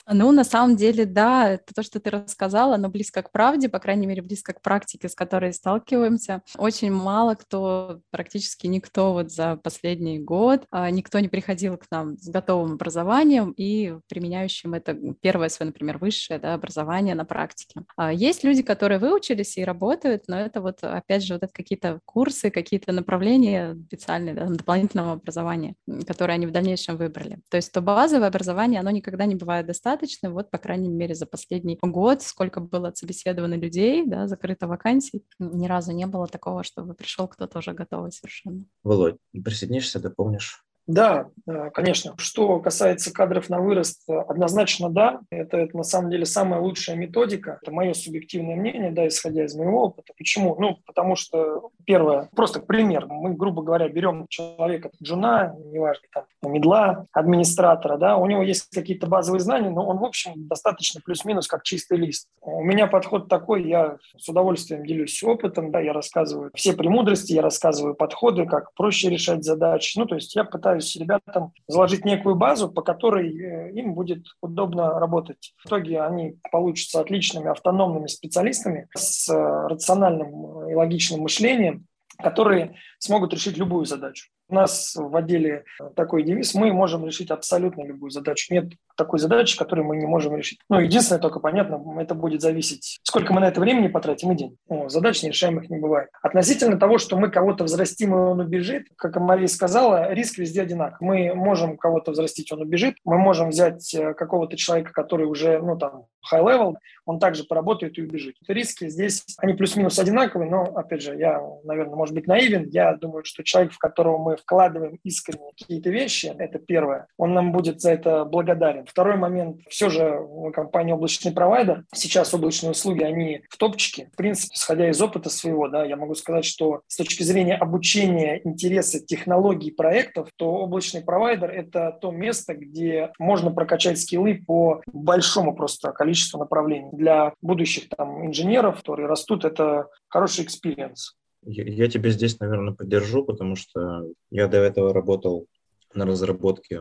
Ну, 0.07 0.33
на 0.33 0.45
самом 0.45 0.77
деле, 0.77 1.07
да, 1.07 1.51
это 1.51 1.75
то, 1.75 1.83
что 1.83 1.99
ты 1.99 2.11
рассказала, 2.11 2.75
оно 2.75 2.89
близко 2.89 3.23
к 3.23 3.31
правде, 3.31 3.69
по 3.69 3.79
крайней 3.79 4.07
мере, 4.07 4.21
близко 4.21 4.53
к 4.53 4.61
практике, 4.61 5.09
с 5.09 5.15
которой 5.15 5.53
сталкиваемся. 5.53 6.43
Очень 6.59 6.93
мало 6.93 7.35
кто, 7.35 8.01
практически 8.11 8.67
никто 8.67 9.15
вот 9.15 9.31
за 9.31 9.57
последний 9.57 10.19
год, 10.19 10.65
а, 10.71 10.91
никто 10.91 11.19
не 11.21 11.29
приходил 11.29 11.79
к 11.79 11.87
нам 11.91 12.19
с 12.19 12.29
готовым 12.29 12.75
образованием 12.75 13.53
и 13.57 13.95
применяющим 14.09 14.75
это 14.75 14.95
первое 15.23 15.49
свое, 15.49 15.69
например, 15.69 15.97
высшее 15.99 16.39
да, 16.39 16.55
образование 16.55 17.15
на 17.15 17.25
практике. 17.25 17.81
А, 17.97 18.13
есть 18.13 18.45
люди, 18.45 18.63
которые 18.63 18.99
выучились 18.99 19.57
и 19.57 19.65
работают, 19.65 20.25
но 20.29 20.39
это 20.39 20.61
вот, 20.61 20.79
опять 20.83 21.25
же, 21.25 21.35
вот 21.35 21.45
это 21.45 21.53
какие-то 21.53 22.01
курсы, 22.05 22.51
какие-то 22.51 22.93
направления 22.93 23.75
специальные, 23.87 24.35
да, 24.35 24.47
дополнительного 24.47 25.13
образования, 25.13 25.77
которые 26.07 26.35
они 26.35 26.47
в 26.47 26.53
дальнейшем 26.53 26.99
выбрали. 26.99 27.39
То 27.49 27.57
есть 27.57 27.73
то 27.73 27.81
базовое 27.81 28.29
образование, 28.29 28.81
оно 28.81 28.91
никогда 28.91 29.25
не 29.25 29.35
бывает 29.35 29.67
достаточно, 29.67 29.94
достаточно. 29.95 30.31
Вот, 30.31 30.51
по 30.51 30.59
крайней 30.59 30.89
мере, 30.89 31.15
за 31.15 31.27
последний 31.27 31.79
год, 31.83 32.23
сколько 32.23 32.61
было 32.61 32.93
собеседовано 32.95 33.55
людей, 33.55 34.05
да, 34.07 34.27
закрыто 34.27 34.67
вакансий, 34.67 35.25
ни 35.39 35.67
разу 35.67 35.93
не 35.93 36.07
было 36.07 36.27
такого, 36.27 36.63
чтобы 36.65 36.95
пришел 36.95 37.29
кто-то 37.29 37.59
уже 37.59 37.73
готовый 37.73 38.13
совершенно. 38.13 38.65
Володь, 38.83 39.17
присоединишься, 39.33 40.01
дополнишь? 40.01 40.65
Да, 40.87 41.29
конечно. 41.73 42.15
Что 42.19 42.59
касается 42.61 43.13
кадров 43.13 43.49
на 43.49 43.61
вырост, 43.61 44.03
однозначно 44.09 44.91
да. 44.91 45.21
Это, 45.31 45.57
это 45.57 45.77
на 45.77 45.83
самом 45.83 46.11
деле 46.11 46.27
самая 46.27 46.61
лучшая 46.61 46.97
методика. 46.97 47.59
Это 47.63 47.73
мое 47.73 47.95
субъективное 47.95 48.57
мнение, 48.57 48.91
да, 48.91 49.09
исходя 49.09 49.45
из 49.45 49.55
моего 49.55 49.85
опыта. 49.85 50.13
Почему? 50.17 50.57
Ну, 50.59 50.79
потому 50.87 51.17
что 51.17 51.71
первое, 51.87 52.29
просто 52.35 52.61
пример. 52.61 53.07
Мы, 53.07 53.35
грубо 53.35 53.63
говоря, 53.63 53.89
берем 53.89 54.27
человека, 54.29 54.91
джуна, 55.03 55.55
неважно, 55.73 56.07
там, 56.13 56.25
медла, 56.53 57.07
администратора, 57.13 57.97
да, 57.97 58.17
у 58.17 58.27
него 58.27 58.43
есть 58.43 58.69
какие-то 58.71 59.07
базовые 59.07 59.41
знания, 59.41 59.71
но 59.71 59.87
он, 59.87 59.99
в 59.99 60.05
общем, 60.05 60.33
достаточно 60.49 61.01
плюс-минус 61.05 61.47
как 61.47 61.63
чистый 61.63 61.97
лист. 61.97 62.29
У 62.43 62.63
меня 62.63 62.87
подход 62.87 63.29
такой, 63.29 63.67
я 63.67 63.97
с 64.19 64.29
удовольствием 64.29 64.85
делюсь 64.85 65.23
опытом, 65.23 65.71
да, 65.71 65.81
я 65.81 65.93
рассказываю 65.93 66.51
все 66.55 66.75
премудрости, 66.75 67.33
я 67.33 67.43
рассказываю 67.43 67.95
подходы, 67.95 68.45
как 68.45 68.75
проще 68.75 69.09
решать 69.09 69.45
задачи. 69.45 69.99
Ну, 69.99 70.05
то 70.05 70.17
есть 70.17 70.35
я 70.35 70.45
пытаюсь 70.45 70.74
ребятам 70.97 71.53
заложить 71.67 72.05
некую 72.05 72.35
базу, 72.35 72.71
по 72.71 72.83
которой 72.83 73.37
э, 73.37 73.73
им 73.73 73.95
будет 73.95 74.27
удобно 74.41 74.99
работать. 74.99 75.55
В 75.63 75.67
итоге 75.67 76.03
они 76.03 76.39
получатся 76.51 77.01
отличными 77.01 77.51
автономными 77.51 78.07
специалистами 78.07 78.89
с 78.95 79.29
э, 79.29 79.67
рациональным 79.69 80.69
и 80.69 80.75
логичным 80.75 81.21
мышлением, 81.21 81.87
которые 82.19 82.77
смогут 82.99 83.33
решить 83.33 83.57
любую 83.57 83.85
задачу. 83.85 84.29
У 84.49 84.55
нас 84.55 84.95
в 84.95 85.17
отделе 85.17 85.65
такой 85.97 86.23
девиз, 86.23 86.55
мы 86.55 86.73
можем 86.73 87.07
решить 87.07 87.31
абсолютно 87.31 87.83
любую 87.83 88.11
задачу. 88.11 88.53
Нет 88.53 88.73
такой 88.97 89.19
задачи, 89.19 89.59
которую 89.59 89.87
мы 89.87 89.97
не 89.97 90.07
можем 90.07 90.37
решить. 90.37 90.59
Ну, 90.69 90.81
единственное, 90.81 91.21
только 91.21 91.41
понятно, 91.41 91.83
это 92.01 92.15
будет 92.15 92.41
зависеть, 92.41 92.99
сколько 93.03 93.33
мы 93.33 93.41
на 93.41 93.49
это 93.49 93.61
времени 93.61 93.89
потратим 93.89 94.33
и 94.33 94.37
день. 94.37 94.57
Ну, 94.69 94.89
задач 94.89 95.23
нерешаемых 95.23 95.69
не 95.71 95.79
бывает. 95.79 96.09
Относительно 96.23 96.79
того, 96.79 96.99
что 96.99 97.17
мы 97.17 97.31
кого-то 97.31 97.65
взрастим, 97.65 98.15
и 98.15 98.17
он 98.17 98.41
убежит, 98.41 98.87
как 98.97 99.17
Мария 99.17 99.49
сказала, 99.49 100.13
риск 100.13 100.39
везде 100.39 100.63
одинак. 100.63 101.01
Мы 101.01 101.35
можем 101.35 101.77
кого-то 101.77 102.13
взрастить, 102.13 102.53
он 102.53 102.63
убежит. 102.63 102.97
Мы 103.05 103.19
можем 103.19 103.51
взять 103.51 103.95
э, 103.95 104.15
какого-то 104.15 104.57
человека, 104.57 104.93
который 104.93 105.27
уже, 105.27 105.61
ну, 105.61 105.77
там, 105.77 106.07
high 106.33 106.43
level, 106.43 106.75
он 107.05 107.19
также 107.19 107.45
поработает 107.45 107.99
и 107.99 108.03
убежит. 108.03 108.37
Риски 108.49 108.89
здесь, 108.89 109.25
они 109.39 109.55
плюс-минус 109.55 109.99
одинаковые, 109.99 110.51
но, 110.51 110.63
опять 110.63 111.03
же, 111.03 111.17
я, 111.17 111.41
наверное, 111.65 111.97
может 111.97 112.15
быть, 112.15 112.27
наивен. 112.27 112.69
Я 112.71 112.95
думаю, 112.97 113.25
что 113.25 113.43
человек, 113.45 113.73
в 113.73 113.79
которого 113.79 114.19
мы 114.19 114.37
вкладываем 114.37 114.99
искренне 115.05 115.51
какие-то 115.59 115.91
вещи, 115.91 116.33
это 116.39 116.59
первое, 116.59 117.07
он 117.19 117.35
нам 117.35 117.53
будет 117.53 117.81
за 117.81 117.93
это 117.93 118.25
благодарен. 118.25 118.84
Второй 118.89 119.17
момент, 119.17 119.61
все 119.69 119.89
же 119.89 120.19
компания 120.53 120.95
облачный 120.95 121.33
провайдер, 121.33 121.85
сейчас 121.95 122.35
облачные 122.35 122.73
услуги, 122.73 123.03
они 123.03 123.43
в 123.51 123.57
топчике. 123.57 124.11
В 124.13 124.17
принципе, 124.17 124.55
исходя 124.55 124.89
из 124.91 125.01
опыта 125.01 125.31
своего, 125.31 125.69
да, 125.69 125.85
я 125.85 125.97
могу 125.97 126.15
сказать, 126.15 126.45
что 126.45 126.83
с 126.87 126.97
точки 126.97 127.23
зрения 127.23 127.57
обучения, 127.57 128.41
интереса, 128.45 129.05
технологий, 129.05 129.71
проектов, 129.71 130.29
то 130.37 130.51
облачный 130.51 131.03
провайдер– 131.03 131.51
это 131.53 131.97
то 132.01 132.11
место, 132.11 132.55
где 132.55 133.13
можно 133.19 133.51
прокачать 133.51 134.01
скиллы 134.01 134.43
по 134.47 134.83
большому 134.93 135.55
просто 135.55 135.93
количеству 135.93 136.39
направлений. 136.39 136.91
Для 136.93 137.35
будущих 137.43 137.89
там 137.89 138.27
инженеров, 138.27 138.79
которые 138.79 139.09
растут, 139.09 139.45
это 139.45 139.89
хороший 140.09 140.45
experience. 140.45 141.15
Я, 141.47 141.65
я 141.65 141.89
тебя 141.89 142.11
здесь, 142.11 142.41
наверное, 142.41 142.73
поддержу, 142.75 143.25
потому 143.25 143.55
что 143.57 144.07
я 144.31 144.49
до 144.49 144.59
этого 144.59 144.95
работал 144.95 145.47
на 145.93 146.07
разработке 146.07 146.81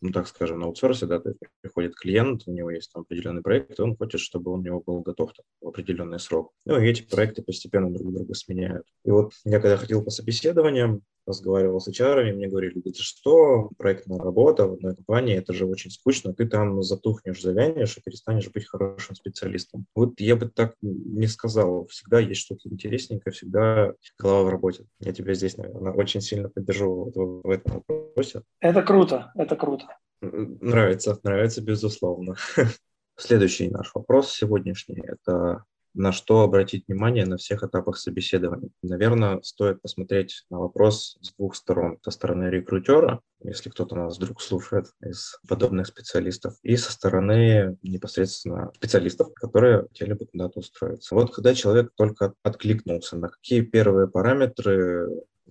ну, 0.00 0.10
так 0.10 0.28
скажем, 0.28 0.60
на 0.60 0.66
аутсорсе, 0.66 1.06
да, 1.06 1.18
то 1.20 1.30
есть 1.30 1.40
приходит 1.60 1.96
клиент, 1.96 2.42
у 2.46 2.52
него 2.52 2.70
есть 2.70 2.92
там 2.92 3.02
определенный 3.02 3.42
проект, 3.42 3.78
и 3.78 3.82
он 3.82 3.96
хочет, 3.96 4.20
чтобы 4.20 4.52
он 4.52 4.60
у 4.60 4.62
него 4.62 4.82
был 4.84 5.00
готов 5.00 5.32
там, 5.32 5.44
в 5.60 5.68
определенный 5.68 6.20
срок. 6.20 6.52
Ну, 6.64 6.78
и 6.78 6.88
эти 6.88 7.02
проекты 7.02 7.42
постепенно 7.42 7.92
друг 7.92 8.12
друга 8.12 8.34
сменяют. 8.34 8.86
И 9.04 9.10
вот 9.10 9.32
я 9.44 9.60
когда 9.60 9.76
ходил 9.76 10.04
по 10.04 10.10
собеседованиям, 10.10 11.02
разговаривал 11.28 11.80
с 11.80 11.88
HR, 11.88 12.32
мне 12.32 12.48
говорили, 12.48 12.80
да 12.84 12.90
ты 12.90 13.02
что, 13.02 13.70
проектная 13.76 14.18
работа 14.18 14.66
в 14.66 14.72
одной 14.72 14.96
компании, 14.96 15.36
это 15.36 15.52
же 15.52 15.66
очень 15.66 15.90
скучно, 15.90 16.32
ты 16.32 16.46
там 16.46 16.82
затухнешь, 16.82 17.40
завянешь 17.40 17.96
и 17.96 18.00
перестанешь 18.00 18.50
быть 18.50 18.66
хорошим 18.66 19.14
специалистом. 19.14 19.86
Вот 19.94 20.18
я 20.20 20.36
бы 20.36 20.48
так 20.48 20.74
не 20.80 21.26
сказал. 21.26 21.86
Всегда 21.88 22.18
есть 22.18 22.40
что-то 22.40 22.68
интересненькое, 22.68 23.32
всегда 23.32 23.92
голова 24.18 24.44
в 24.44 24.48
работе. 24.48 24.86
Я 25.00 25.12
тебя 25.12 25.34
здесь, 25.34 25.56
наверное, 25.56 25.92
очень 25.92 26.20
сильно 26.20 26.48
поддержу 26.48 27.12
в 27.14 27.50
этом 27.50 27.84
вопросе. 27.86 28.42
Это 28.60 28.82
круто, 28.82 29.30
это 29.36 29.54
круто. 29.54 29.87
Нравится, 30.20 31.18
нравится, 31.22 31.62
безусловно. 31.62 32.36
Следующий 33.16 33.68
наш 33.68 33.92
вопрос 33.94 34.32
сегодняшний– 34.32 35.02
это 35.06 35.64
на 35.94 36.12
что 36.12 36.42
обратить 36.42 36.86
внимание 36.86 37.26
на 37.26 37.36
всех 37.36 37.64
этапах 37.64 37.96
собеседования. 37.96 38.70
Наверное, 38.82 39.40
стоит 39.42 39.82
посмотреть 39.82 40.44
на 40.50 40.58
вопрос 40.58 41.18
с 41.20 41.34
двух 41.34 41.56
сторон. 41.56 41.98
Со 42.02 42.10
стороны 42.10 42.44
рекрутера, 42.44 43.20
если 43.42 43.70
кто-то 43.70 43.96
нас 43.96 44.16
вдруг 44.16 44.40
слушает 44.40 44.86
из 45.00 45.38
подобных 45.48 45.86
специалистов, 45.86 46.54
и 46.62 46.76
со 46.76 46.92
стороны 46.92 47.76
непосредственно 47.82 48.70
специалистов, 48.76 49.32
которые 49.34 49.82
хотели 49.82 50.12
бы 50.12 50.26
куда-то 50.26 50.60
устроиться. 50.60 51.14
Вот 51.14 51.34
когда 51.34 51.54
человек 51.54 51.92
только 51.96 52.34
откликнулся, 52.42 53.16
на 53.16 53.28
какие 53.28 53.62
первые 53.62 54.08
параметры 54.08 55.08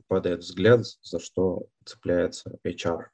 падает 0.08 0.40
взгляд, 0.40 0.86
за 1.02 1.20
что 1.20 1.68
цепляется 1.84 2.58
HR? 2.64 3.08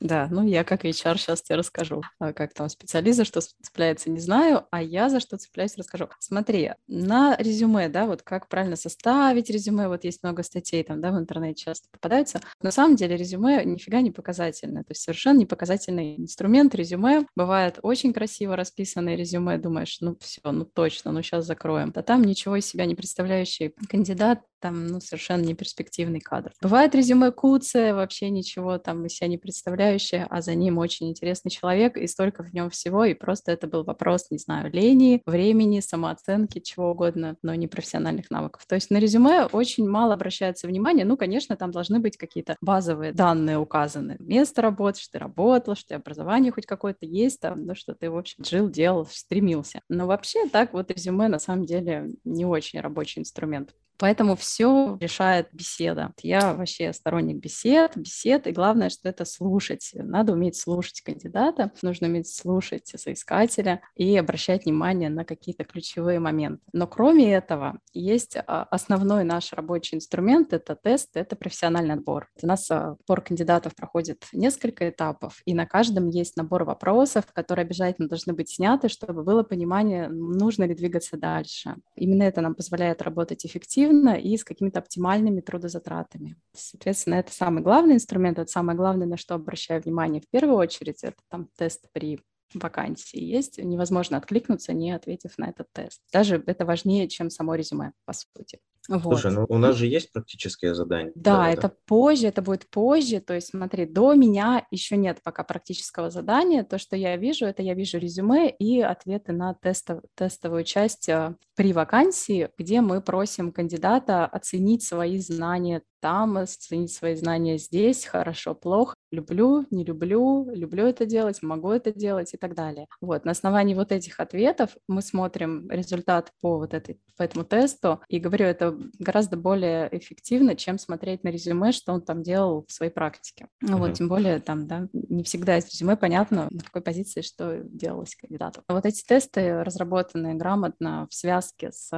Да, 0.00 0.28
ну 0.30 0.46
я 0.46 0.64
как 0.64 0.84
HR 0.84 1.16
сейчас 1.18 1.42
тебе 1.42 1.56
расскажу, 1.56 2.02
а 2.18 2.32
как 2.32 2.52
там 2.54 2.68
специалист 2.68 3.16
за 3.16 3.24
что 3.24 3.40
цепляется, 3.40 4.10
не 4.10 4.20
знаю, 4.20 4.66
а 4.70 4.82
я 4.82 5.08
за 5.08 5.20
что 5.20 5.38
цепляюсь, 5.38 5.76
расскажу. 5.76 6.08
Смотри, 6.18 6.72
на 6.86 7.36
резюме, 7.36 7.88
да, 7.88 8.06
вот 8.06 8.22
как 8.22 8.48
правильно 8.48 8.76
составить 8.76 9.50
резюме, 9.50 9.88
вот 9.88 10.04
есть 10.04 10.22
много 10.22 10.42
статей 10.42 10.82
там, 10.82 11.00
да, 11.00 11.10
в 11.10 11.18
интернете 11.18 11.64
часто 11.64 11.88
попадаются. 11.90 12.40
На 12.60 12.70
самом 12.70 12.96
деле 12.96 13.16
резюме 13.16 13.64
нифига 13.64 14.00
не 14.00 14.10
показательное, 14.10 14.82
то 14.82 14.92
есть 14.92 15.02
совершенно 15.02 15.38
не 15.38 15.46
показательный 15.46 16.16
инструмент 16.20 16.74
резюме. 16.74 17.26
Бывает 17.34 17.78
очень 17.82 18.12
красиво 18.12 18.56
расписанное 18.56 19.16
резюме, 19.16 19.58
думаешь, 19.58 19.98
ну 20.00 20.16
все, 20.20 20.40
ну 20.44 20.64
точно, 20.64 21.12
ну 21.12 21.22
сейчас 21.22 21.46
закроем. 21.46 21.92
А 21.94 22.02
там 22.02 22.22
ничего 22.22 22.56
из 22.56 22.66
себя 22.66 22.84
не 22.84 22.94
представляющий 22.94 23.74
кандидат 23.88 24.40
там 24.60 24.86
ну, 24.86 25.00
совершенно 25.00 25.42
не 25.42 25.54
перспективный 25.54 26.20
кадр. 26.20 26.52
Бывает 26.60 26.94
резюме 26.94 27.30
Куция, 27.30 27.94
вообще 27.94 28.30
ничего 28.30 28.78
там 28.78 28.97
из 29.06 29.14
себя 29.14 29.28
не 29.28 29.38
представляющее, 29.38 30.26
а 30.28 30.40
за 30.40 30.54
ним 30.54 30.78
очень 30.78 31.08
интересный 31.08 31.50
человек, 31.50 31.96
и 31.96 32.06
столько 32.06 32.42
в 32.42 32.52
нем 32.52 32.70
всего, 32.70 33.04
и 33.04 33.14
просто 33.14 33.52
это 33.52 33.66
был 33.66 33.84
вопрос, 33.84 34.30
не 34.30 34.38
знаю, 34.38 34.72
лени, 34.72 35.22
времени, 35.26 35.80
самооценки, 35.80 36.60
чего 36.60 36.90
угодно, 36.90 37.36
но 37.42 37.54
не 37.54 37.68
профессиональных 37.68 38.30
навыков. 38.30 38.64
То 38.66 38.74
есть 38.74 38.90
на 38.90 38.98
резюме 38.98 39.46
очень 39.46 39.88
мало 39.88 40.14
обращается 40.14 40.66
внимания, 40.66 41.04
ну, 41.04 41.16
конечно, 41.16 41.56
там 41.56 41.70
должны 41.70 42.00
быть 42.00 42.16
какие-то 42.16 42.56
базовые 42.60 43.12
данные 43.12 43.58
указаны. 43.58 44.16
Место 44.18 44.62
работы, 44.62 45.00
что 45.00 45.12
ты 45.12 45.18
работал, 45.18 45.74
что 45.74 45.94
у 45.94 45.98
образование 45.98 46.52
хоть 46.52 46.66
какое-то 46.66 47.06
есть, 47.06 47.40
там, 47.40 47.64
ну, 47.64 47.74
что 47.74 47.94
ты, 47.94 48.10
в 48.10 48.16
общем, 48.16 48.44
жил, 48.44 48.68
делал, 48.68 49.06
стремился. 49.06 49.80
Но 49.88 50.06
вообще 50.06 50.48
так 50.48 50.72
вот 50.72 50.90
резюме 50.90 51.28
на 51.28 51.38
самом 51.38 51.64
деле 51.66 52.10
не 52.24 52.44
очень 52.44 52.80
рабочий 52.80 53.20
инструмент. 53.20 53.74
Поэтому 53.98 54.36
все 54.36 54.96
решает 55.00 55.48
беседа. 55.52 56.12
Я 56.22 56.54
вообще 56.54 56.92
сторонник 56.92 57.38
бесед, 57.38 57.96
бесед, 57.96 58.46
и 58.46 58.52
главное, 58.52 58.90
что 58.90 59.08
это 59.08 59.24
слушать. 59.24 59.90
Надо 59.94 60.32
уметь 60.32 60.56
слушать 60.56 61.00
кандидата, 61.00 61.72
нужно 61.82 62.06
уметь 62.06 62.32
слушать 62.32 62.92
соискателя 62.94 63.80
и 63.96 64.16
обращать 64.16 64.64
внимание 64.64 65.10
на 65.10 65.24
какие-то 65.24 65.64
ключевые 65.64 66.20
моменты. 66.20 66.62
Но 66.72 66.86
кроме 66.86 67.32
этого, 67.32 67.78
есть 67.92 68.36
а, 68.36 68.64
основной 68.70 69.24
наш 69.24 69.52
рабочий 69.52 69.96
инструмент, 69.96 70.52
это 70.52 70.76
тест, 70.76 71.16
это 71.16 71.34
профессиональный 71.34 71.94
отбор. 71.94 72.28
У 72.40 72.46
нас 72.46 72.70
а, 72.70 72.92
отбор 72.92 73.20
кандидатов 73.20 73.74
проходит 73.74 74.26
несколько 74.32 74.88
этапов, 74.88 75.42
и 75.44 75.54
на 75.54 75.66
каждом 75.66 76.08
есть 76.08 76.36
набор 76.36 76.64
вопросов, 76.64 77.24
которые 77.32 77.64
обязательно 77.64 78.08
должны 78.08 78.32
быть 78.32 78.50
сняты, 78.50 78.88
чтобы 78.88 79.24
было 79.24 79.42
понимание, 79.42 80.08
нужно 80.08 80.64
ли 80.64 80.74
двигаться 80.74 81.16
дальше. 81.16 81.76
Именно 81.96 82.22
это 82.24 82.40
нам 82.40 82.54
позволяет 82.54 83.02
работать 83.02 83.44
эффективно, 83.44 83.87
эффективно 83.88 84.16
и 84.16 84.36
с 84.36 84.44
какими-то 84.44 84.78
оптимальными 84.78 85.40
трудозатратами. 85.40 86.36
Соответственно, 86.54 87.14
это 87.16 87.32
самый 87.32 87.62
главный 87.62 87.94
инструмент, 87.94 88.38
это 88.38 88.50
самое 88.50 88.76
главное, 88.76 89.06
на 89.06 89.16
что 89.16 89.34
обращаю 89.34 89.82
внимание 89.82 90.20
в 90.20 90.28
первую 90.28 90.56
очередь, 90.56 91.02
это 91.02 91.16
там 91.30 91.48
тест 91.56 91.86
при 91.92 92.20
вакансии 92.54 93.20
есть, 93.20 93.58
невозможно 93.58 94.16
откликнуться, 94.16 94.72
не 94.72 94.92
ответив 94.92 95.36
на 95.36 95.50
этот 95.50 95.66
тест. 95.72 96.00
Даже 96.12 96.42
это 96.46 96.64
важнее, 96.64 97.08
чем 97.08 97.30
само 97.30 97.54
резюме, 97.54 97.92
по 98.06 98.12
сути. 98.12 98.58
Вот. 98.88 99.02
Слушай, 99.02 99.32
ну 99.32 99.46
у 99.48 99.58
нас 99.58 99.76
же 99.76 99.86
есть 99.86 100.12
практические 100.12 100.74
задания. 100.74 101.12
Да, 101.14 101.36
да 101.36 101.50
это 101.50 101.62
да. 101.68 101.74
позже, 101.86 102.26
это 102.26 102.40
будет 102.40 102.68
позже. 102.70 103.20
То 103.20 103.34
есть, 103.34 103.48
смотри, 103.48 103.84
до 103.84 104.14
меня 104.14 104.66
еще 104.70 104.96
нет 104.96 105.20
пока 105.22 105.44
практического 105.44 106.10
задания. 106.10 106.64
То, 106.64 106.78
что 106.78 106.96
я 106.96 107.16
вижу, 107.16 107.44
это 107.44 107.62
я 107.62 107.74
вижу 107.74 107.98
резюме 107.98 108.50
и 108.50 108.80
ответы 108.80 109.32
на 109.32 109.54
тестов, 109.54 110.00
тестовую 110.14 110.64
часть 110.64 111.08
э, 111.08 111.36
при 111.54 111.72
вакансии, 111.72 112.48
где 112.56 112.80
мы 112.80 113.02
просим 113.02 113.52
кандидата 113.52 114.24
оценить 114.24 114.82
свои 114.82 115.18
знания 115.18 115.82
там, 116.00 116.38
оценить 116.38 116.92
свои 116.92 117.14
знания 117.14 117.58
здесь, 117.58 118.04
хорошо, 118.04 118.54
плохо, 118.54 118.94
люблю, 119.10 119.66
не 119.70 119.84
люблю, 119.84 120.48
люблю 120.52 120.86
это 120.86 121.06
делать, 121.06 121.42
могу 121.42 121.70
это 121.70 121.92
делать 121.92 122.34
и 122.34 122.36
так 122.36 122.54
далее. 122.54 122.86
Вот, 123.00 123.24
на 123.24 123.32
основании 123.32 123.74
вот 123.74 123.92
этих 123.92 124.20
ответов 124.20 124.76
мы 124.86 125.02
смотрим 125.02 125.68
результат 125.70 126.30
по 126.40 126.58
вот 126.58 126.74
этой, 126.74 127.00
по 127.16 127.22
этому 127.22 127.44
тесту, 127.44 128.00
и 128.08 128.18
говорю, 128.18 128.46
это 128.46 128.77
гораздо 128.98 129.36
более 129.36 129.88
эффективно, 129.96 130.56
чем 130.56 130.78
смотреть 130.78 131.24
на 131.24 131.28
резюме, 131.28 131.72
что 131.72 131.92
он 131.92 132.02
там 132.02 132.22
делал 132.22 132.64
в 132.66 132.72
своей 132.72 132.92
практике. 132.92 133.48
Ну 133.60 133.76
uh-huh. 133.76 133.80
вот, 133.80 133.94
тем 133.94 134.08
более 134.08 134.40
там, 134.40 134.66
да, 134.66 134.88
не 134.92 135.22
всегда 135.22 135.58
из 135.58 135.66
резюме 135.66 135.96
понятно, 135.96 136.48
на 136.50 136.60
какой 136.60 136.82
позиции 136.82 137.22
что 137.22 137.62
делалось 137.64 138.14
кандидату. 138.14 138.62
Вот 138.68 138.86
эти 138.86 139.04
тесты 139.04 139.62
разработаны 139.62 140.34
грамотно 140.34 141.06
в 141.10 141.14
связке 141.14 141.72
с 141.72 141.90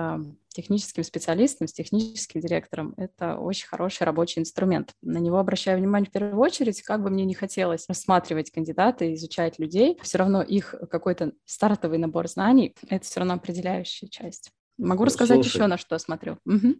техническим 0.48 1.04
специалистом, 1.04 1.68
с 1.68 1.72
техническим 1.72 2.40
директором. 2.40 2.94
Это 2.96 3.36
очень 3.36 3.68
хороший 3.68 4.04
рабочий 4.04 4.40
инструмент. 4.40 4.94
На 5.00 5.18
него 5.18 5.38
обращаю 5.38 5.78
внимание 5.78 6.08
в 6.08 6.12
первую 6.12 6.38
очередь, 6.38 6.82
как 6.82 7.02
бы 7.02 7.10
мне 7.10 7.24
не 7.24 7.34
хотелось 7.34 7.86
рассматривать 7.88 8.50
кандидата, 8.50 9.12
изучать 9.14 9.58
людей, 9.58 9.98
все 10.02 10.18
равно 10.18 10.42
их 10.42 10.74
какой-то 10.90 11.32
стартовый 11.44 11.98
набор 11.98 12.28
знаний— 12.28 12.74
это 12.88 13.04
все 13.04 13.20
равно 13.20 13.34
определяющая 13.34 14.08
часть. 14.08 14.52
Могу 14.80 15.04
рассказать 15.04 15.36
Слушай, 15.36 15.56
еще, 15.56 15.66
на 15.66 15.76
что 15.78 15.94
я 15.94 15.98
смотрю. 15.98 16.38
Угу. 16.46 16.74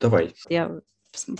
Давай. 0.00 0.34
Я 0.48 0.80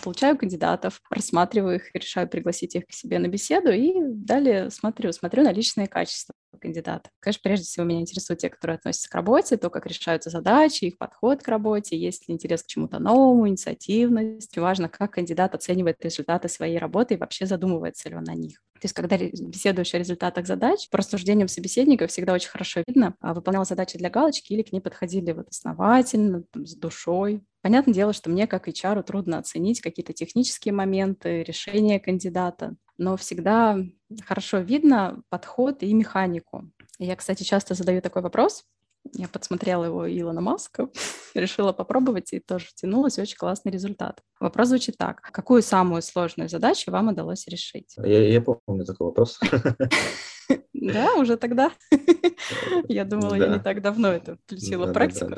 получаю 0.03 0.37
кандидатов, 0.37 1.01
рассматриваю 1.11 1.77
их, 1.77 1.95
решаю 1.95 2.29
пригласить 2.29 2.75
их 2.75 2.87
к 2.87 2.93
себе 2.93 3.19
на 3.19 3.29
беседу 3.29 3.71
и 3.71 3.93
далее 4.01 4.71
смотрю, 4.71 5.13
смотрю 5.13 5.43
на 5.43 5.53
личные 5.53 5.87
качества 5.87 6.35
кандидата. 6.61 7.11
Конечно, 7.21 7.41
прежде 7.45 7.67
всего 7.67 7.87
меня 7.87 8.01
интересуют 8.01 8.41
те, 8.41 8.49
которые 8.49 8.77
относятся 8.77 9.09
к 9.09 9.15
работе, 9.15 9.57
то, 9.57 9.71
как 9.71 9.87
решаются 9.87 10.31
задачи, 10.31 10.87
их 10.87 10.99
подход 10.99 11.43
к 11.43 11.49
работе, 11.49 11.97
есть 11.97 12.29
ли 12.29 12.35
интерес 12.35 12.63
к 12.63 12.67
чему-то 12.67 12.99
новому, 12.99 13.49
инициативность. 13.49 14.57
Важно, 14.57 14.89
как 14.89 15.13
кандидат 15.13 15.55
оценивает 15.55 15.97
результаты 16.05 16.49
своей 16.49 16.79
работы 16.79 17.15
и 17.15 17.17
вообще 17.17 17.47
задумывается 17.47 18.09
ли 18.09 18.17
он 18.17 18.25
на 18.25 18.35
них. 18.35 18.59
То 18.75 18.85
есть, 18.85 18.95
когда 18.95 19.17
беседуешь 19.19 19.93
о 19.95 19.99
результатах 19.99 20.47
задач, 20.47 20.89
по 20.91 20.99
рассуждениям 20.99 21.49
собеседника 21.49 22.07
всегда 22.07 22.33
очень 22.33 22.51
хорошо 22.51 22.83
видно, 22.87 23.15
а 23.21 23.35
выполнял 23.35 23.65
задачи 23.65 23.99
для 23.99 24.09
галочки 24.09 24.53
или 24.53 24.63
к 24.63 24.73
ней 24.73 24.81
подходили 24.81 25.33
вот 25.33 25.49
основательно, 25.49 26.45
там, 26.53 26.65
с 26.65 26.77
душой. 26.77 27.43
Понятное 27.69 27.93
дело, 27.93 28.15
что 28.15 28.31
мне, 28.31 28.47
как 28.47 28.67
HR, 28.67 29.03
трудно 29.03 29.37
оценить 29.37 29.83
какие-то 29.83 30.15
технические 30.15 30.73
моменты, 30.73 31.43
решения 31.43 32.01
кандидата, 32.01 32.77
но 32.97 33.19
всегда 33.19 33.77
хорошо 34.25 34.61
видно 34.61 35.23
подход 35.29 35.83
и 35.83 35.93
механику. 35.93 36.71
Я, 36.99 37.15
кстати, 37.15 37.43
часто 37.43 37.75
задаю 37.75 38.01
такой 38.01 38.23
вопрос, 38.23 38.65
я 39.13 39.29
подсмотрела 39.29 39.85
его 39.85 40.11
Илона 40.11 40.41
Маска, 40.41 40.89
решила 41.35 41.75
попробовать 41.75 42.33
и 42.33 42.41
тоже 42.41 42.69
тянулась. 42.75 43.19
Очень 43.19 43.37
классный 43.37 43.71
результат. 43.71 44.23
Вопрос 44.41 44.69
звучит 44.69 44.97
так. 44.97 45.21
Какую 45.21 45.61
самую 45.61 46.01
сложную 46.01 46.49
задачу 46.49 46.91
вам 46.91 47.09
удалось 47.09 47.47
решить? 47.49 47.95
Я, 47.99 48.29
я 48.31 48.41
помню 48.41 48.87
такой 48.87 49.09
вопрос. 49.09 49.39
Да, 50.73 51.17
уже 51.17 51.37
тогда? 51.37 51.73
Я 52.89 53.05
думала, 53.05 53.35
я 53.35 53.49
не 53.49 53.59
так 53.59 53.83
давно 53.83 54.09
это 54.09 54.37
включила 54.37 54.91
практику. 54.93 55.35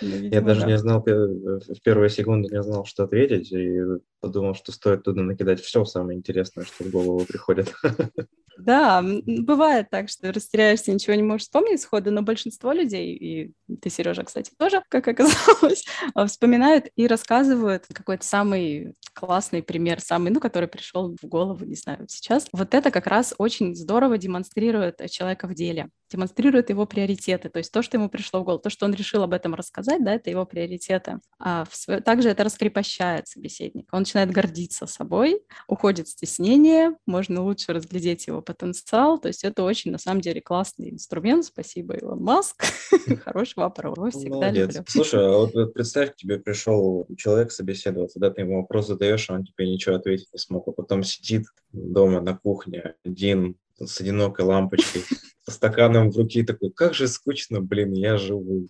Ну, 0.00 0.16
я 0.16 0.40
даже 0.40 0.66
не 0.66 0.76
знал, 0.78 1.02
в 1.02 1.80
первые 1.82 2.10
секунды 2.10 2.48
не 2.54 2.62
знал, 2.62 2.84
что 2.84 3.04
ответить, 3.04 3.52
и 3.52 3.80
подумал, 4.20 4.54
что 4.54 4.72
стоит 4.72 5.04
туда 5.04 5.22
накидать 5.22 5.60
все 5.60 5.84
самое 5.84 6.18
интересное, 6.18 6.64
что 6.64 6.84
в 6.84 6.90
голову 6.90 7.24
приходит. 7.26 7.72
Да, 8.58 9.02
бывает 9.02 9.90
так, 9.90 10.08
что 10.08 10.32
растеряешься, 10.32 10.90
ничего 10.90 11.14
не 11.14 11.22
можешь 11.22 11.42
вспомнить 11.42 11.80
сходу, 11.80 12.10
но 12.10 12.22
большинство 12.22 12.72
людей, 12.72 13.14
и 13.14 13.52
ты, 13.82 13.90
Сережа, 13.90 14.24
кстати, 14.24 14.50
тоже, 14.58 14.82
как 14.88 15.06
оказалось, 15.08 15.84
вспоминают 16.26 16.86
и 16.96 17.06
рассказывают 17.06 17.84
какой-то 17.92 18.24
самый 18.24 18.94
классный 19.12 19.62
пример, 19.62 20.00
самый, 20.00 20.30
ну, 20.30 20.40
который 20.40 20.68
пришел 20.68 21.14
в 21.20 21.26
голову, 21.26 21.64
не 21.64 21.74
знаю, 21.74 22.06
сейчас. 22.08 22.48
Вот 22.52 22.74
это 22.74 22.90
как 22.90 23.06
раз 23.06 23.34
очень 23.36 23.74
здорово 23.74 24.16
демонстрирует 24.16 25.02
человека 25.10 25.48
в 25.48 25.54
деле, 25.54 25.90
демонстрирует 26.10 26.70
его 26.70 26.86
приоритеты, 26.86 27.48
то 27.48 27.58
есть 27.58 27.72
то, 27.72 27.82
что 27.82 27.96
ему 27.96 28.08
пришло 28.08 28.40
в 28.40 28.44
голову, 28.44 28.60
то, 28.60 28.70
что 28.70 28.86
он 28.86 28.94
решил 28.94 29.22
об 29.22 29.32
этом 29.32 29.54
рассказать, 29.54 30.04
да, 30.04 30.14
это 30.14 30.30
его 30.30 30.44
приоритеты. 30.46 31.20
А 31.38 31.64
в, 31.70 32.00
также 32.02 32.28
это 32.28 32.44
раскрепощает 32.44 33.28
собеседника, 33.28 33.94
он 33.94 34.00
начинает 34.00 34.30
гордиться 34.30 34.86
собой, 34.86 35.42
уходит 35.68 36.08
стеснение, 36.08 36.96
можно 37.06 37.42
лучше 37.42 37.72
разглядеть 37.72 38.26
его 38.26 38.42
потенциал. 38.42 39.18
То 39.18 39.28
есть 39.28 39.44
это 39.44 39.62
очень, 39.62 39.90
на 39.90 39.98
самом 39.98 40.20
деле, 40.20 40.40
классный 40.40 40.90
инструмент. 40.90 41.44
Спасибо, 41.44 41.94
Илон 41.94 42.22
Маск. 42.22 42.64
Хороший 43.24 43.56
вопрос. 43.56 44.14
Всегда 44.14 44.50
люблю. 44.50 44.84
Слушай, 44.86 45.26
а 45.26 45.38
вот 45.38 45.74
представь, 45.74 46.12
к 46.12 46.16
тебе 46.16 46.38
пришел 46.38 47.06
человек 47.16 47.52
собеседоваться, 47.52 48.18
да, 48.18 48.30
ты 48.30 48.42
ему 48.42 48.60
вопрос 48.60 48.86
задаешь, 48.86 49.28
а 49.30 49.34
он 49.34 49.44
тебе 49.44 49.70
ничего 49.70 49.96
ответить 49.96 50.28
не 50.32 50.38
смог, 50.38 50.68
а 50.68 50.72
потом 50.72 51.02
сидит 51.02 51.46
дома 51.72 52.20
на 52.20 52.36
кухне 52.36 52.94
один 53.04 53.56
с 53.78 54.00
одинокой 54.00 54.44
лампочкой, 54.44 55.02
со 55.46 55.54
стаканом 55.54 56.10
в 56.10 56.16
руке, 56.16 56.42
такой, 56.42 56.70
как 56.70 56.94
же 56.94 57.06
скучно, 57.06 57.60
блин, 57.60 57.92
я 57.92 58.18
живу. 58.18 58.68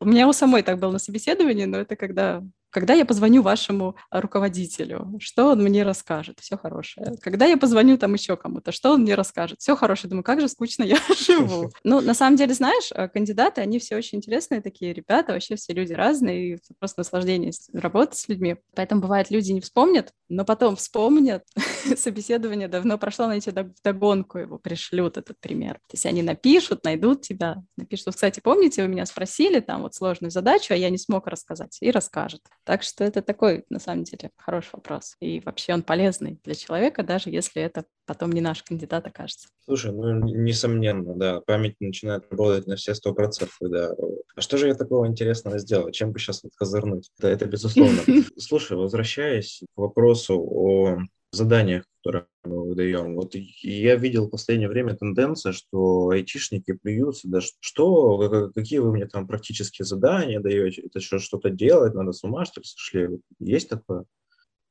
У 0.00 0.04
меня 0.04 0.28
у 0.28 0.32
самой 0.32 0.62
так 0.62 0.78
было 0.78 0.92
на 0.92 0.98
собеседовании, 0.98 1.64
но 1.64 1.78
это 1.78 1.96
когда 1.96 2.44
когда 2.70 2.94
я 2.94 3.04
позвоню 3.04 3.42
вашему 3.42 3.96
руководителю, 4.10 5.18
что 5.20 5.50
он 5.50 5.62
мне 5.62 5.82
расскажет? 5.82 6.40
Все 6.40 6.56
хорошее. 6.56 7.16
Когда 7.22 7.46
я 7.46 7.56
позвоню 7.56 7.98
там 7.98 8.14
еще 8.14 8.36
кому-то, 8.36 8.72
что 8.72 8.92
он 8.92 9.02
мне 9.02 9.14
расскажет? 9.14 9.60
Все 9.60 9.76
хорошее. 9.76 10.10
Думаю, 10.10 10.24
как 10.24 10.40
же 10.40 10.48
скучно 10.48 10.82
я 10.82 10.98
живу. 11.18 11.70
Ну, 11.84 12.00
на 12.00 12.14
самом 12.14 12.36
деле, 12.36 12.52
знаешь, 12.52 12.90
э, 12.92 13.08
кандидаты, 13.08 13.60
они 13.60 13.78
все 13.78 13.96
очень 13.96 14.18
интересные 14.18 14.60
такие 14.60 14.92
ребята, 14.92 15.32
вообще 15.32 15.56
все 15.56 15.72
люди 15.72 15.92
разные, 15.92 16.54
и 16.54 16.58
просто 16.78 17.00
наслаждение 17.00 17.52
работать 17.72 18.18
с 18.18 18.28
людьми. 18.28 18.56
Поэтому 18.74 19.00
бывает, 19.00 19.30
люди 19.30 19.52
не 19.52 19.60
вспомнят, 19.60 20.12
но 20.28 20.44
потом 20.44 20.76
вспомнят. 20.76 21.44
Собеседование 21.96 22.68
давно 22.68 22.98
прошло, 22.98 23.26
знаете, 23.26 23.52
догонку 23.84 24.38
его 24.38 24.58
пришлют, 24.58 25.16
этот 25.16 25.38
пример. 25.40 25.74
То 25.74 25.94
есть 25.94 26.06
они 26.06 26.22
напишут, 26.22 26.84
найдут 26.84 27.22
тебя, 27.22 27.62
напишут, 27.76 28.14
кстати, 28.14 28.40
помните, 28.40 28.82
вы 28.82 28.88
меня 28.88 29.06
спросили 29.06 29.60
там 29.60 29.82
вот 29.82 29.94
сложную 29.94 30.30
задачу, 30.30 30.74
а 30.74 30.76
я 30.76 30.90
не 30.90 30.98
смог 30.98 31.26
рассказать, 31.26 31.78
и 31.80 31.90
расскажет. 31.90 32.42
Так 32.66 32.82
что 32.82 33.04
это 33.04 33.22
такой, 33.22 33.64
на 33.70 33.78
самом 33.78 34.02
деле, 34.02 34.32
хороший 34.36 34.70
вопрос. 34.72 35.14
И 35.20 35.38
вообще 35.38 35.72
он 35.72 35.84
полезный 35.84 36.40
для 36.42 36.56
человека, 36.56 37.04
даже 37.04 37.30
если 37.30 37.62
это 37.62 37.84
потом 38.06 38.32
не 38.32 38.40
наш 38.40 38.64
кандидат 38.64 39.06
окажется. 39.06 39.48
Слушай, 39.64 39.92
ну, 39.92 40.18
несомненно, 40.18 41.14
да, 41.14 41.40
память 41.42 41.76
начинает 41.78 42.24
работать 42.28 42.66
на 42.66 42.74
все 42.74 42.96
сто 42.96 43.14
процентов, 43.14 43.56
да. 43.60 43.94
А 44.34 44.40
что 44.40 44.58
же 44.58 44.66
я 44.66 44.74
такого 44.74 45.06
интересного 45.06 45.58
сделал? 45.58 45.92
Чем 45.92 46.10
бы 46.10 46.18
сейчас 46.18 46.42
вот 46.42 46.54
козырнуть? 46.56 47.08
Да, 47.20 47.30
это 47.30 47.46
безусловно. 47.46 48.00
Слушай, 48.36 48.76
возвращаясь 48.76 49.62
к 49.72 49.78
вопросу 49.78 50.36
о 50.36 50.98
заданиях, 51.36 51.84
которые 52.02 52.26
мы 52.44 52.68
выдаем. 52.68 53.14
Вот 53.14 53.34
я 53.34 53.96
видел 53.96 54.26
в 54.26 54.30
последнее 54.30 54.68
время 54.68 54.96
тенденция, 54.96 55.52
что 55.52 56.08
айтишники 56.10 56.72
плюются, 56.72 57.28
да 57.28 57.40
что, 57.40 58.50
какие 58.54 58.78
вы 58.78 58.92
мне 58.92 59.06
там 59.06 59.26
практические 59.26 59.84
задания 59.86 60.40
даете, 60.40 60.82
это 60.82 61.00
что, 61.00 61.18
что-то 61.18 61.50
делать, 61.50 61.94
надо 61.94 62.12
с 62.12 62.24
ума, 62.24 62.44
что 62.44 62.60
ли, 62.60 62.64
сошли? 62.64 63.08
Есть 63.38 63.68
такое? 63.68 64.04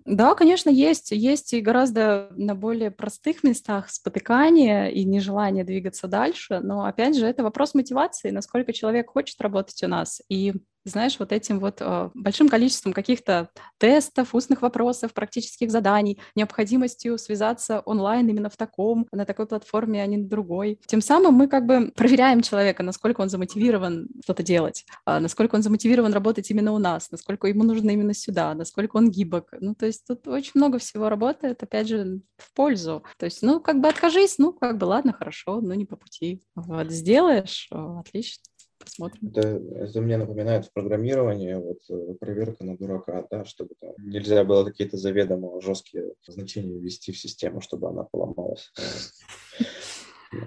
Да, 0.06 0.36
конечно, 0.36 0.70
есть. 0.70 1.12
Есть 1.12 1.54
и 1.54 1.62
гораздо 1.62 2.30
на 2.36 2.54
более 2.54 2.92
простых 2.92 3.44
местах 3.44 3.90
спотыкание 3.90 4.94
и 4.94 5.04
нежелание 5.04 5.64
двигаться 5.64 6.08
дальше. 6.08 6.60
Но, 6.62 6.86
опять 6.86 7.18
же, 7.18 7.26
это 7.26 7.42
вопрос 7.42 7.74
мотивации, 7.74 8.30
насколько 8.30 8.72
человек 8.72 9.10
хочет 9.10 9.42
работать 9.42 9.82
у 9.82 9.88
нас. 9.88 10.22
И 10.30 10.54
знаешь, 10.86 11.18
вот 11.20 11.32
этим 11.32 11.60
вот 11.60 11.78
э, 11.80 12.10
большим 12.14 12.48
количеством 12.48 12.94
каких-то 12.94 13.50
тестов, 13.78 14.36
устных 14.36 14.62
вопросов, 14.62 15.14
практических 15.14 15.72
заданий, 15.72 16.20
необходимостью 16.36 17.18
связаться 17.18 17.82
онлайн 17.82 18.28
именно 18.30 18.50
в 18.50 18.58
таком, 18.58 19.08
на 19.12 19.26
такой 19.26 19.48
платформе, 19.48 20.02
а 20.02 20.06
не 20.06 20.18
на 20.18 20.28
другой. 20.28 20.80
Тем 20.86 21.02
самым 21.02 21.34
мы 21.34 21.48
как 21.48 21.66
бы 21.66 21.92
проверяем 21.96 22.42
человека, 22.42 22.84
насколько 22.84 23.22
он 23.22 23.30
замотивирован 23.30 24.08
что-то 24.24 24.44
делать, 24.44 24.86
э, 25.06 25.20
насколько 25.20 25.56
он 25.56 25.64
замотивирован 25.64 26.14
работать 26.14 26.50
именно 26.52 26.72
у 26.72 26.78
нас, 26.78 27.12
насколько 27.12 27.48
ему 27.48 27.64
нужно 27.64 27.90
именно 27.92 28.14
сюда, 28.14 28.54
насколько 28.54 28.98
он 28.98 29.10
гибок. 29.10 29.54
Ну, 29.60 29.76
то 29.76 29.86
есть 29.86 30.06
тут 30.08 30.28
очень 30.28 30.52
много 30.54 30.78
всего 30.78 31.10
работает, 31.10 31.64
опять 31.64 31.88
же, 31.88 32.22
в 32.38 32.54
пользу. 32.54 33.04
То 33.18 33.26
есть, 33.26 33.42
ну, 33.42 33.60
как 33.60 33.80
бы 33.80 33.88
откажись, 33.88 34.38
ну, 34.38 34.54
как 34.54 34.78
бы, 34.78 34.86
ладно, 34.86 35.14
хорошо, 35.14 35.62
но 35.62 35.74
не 35.74 35.86
по 35.86 35.96
пути. 35.96 36.44
Вот, 36.56 36.92
сделаешь, 36.92 37.70
отлично 37.72 38.44
посмотрим. 38.86 39.28
Это, 39.30 39.48
это 39.76 40.02
мне 40.02 40.18
напоминает 40.18 40.66
в 40.66 40.72
программировании 40.74 41.54
вот, 41.56 41.80
э, 41.90 42.14
проверка 42.20 42.64
на 42.64 42.78
дурака, 42.78 43.26
да, 43.30 43.44
чтобы 43.46 43.76
там, 43.80 43.94
нельзя 43.98 44.44
было 44.44 44.64
какие-то 44.64 44.98
заведомо 44.98 45.62
жесткие 45.62 46.14
значения 46.28 46.80
ввести 46.80 47.12
в 47.12 47.18
систему, 47.18 47.62
чтобы 47.62 47.90
она 47.90 48.04
поломалась. 48.04 48.72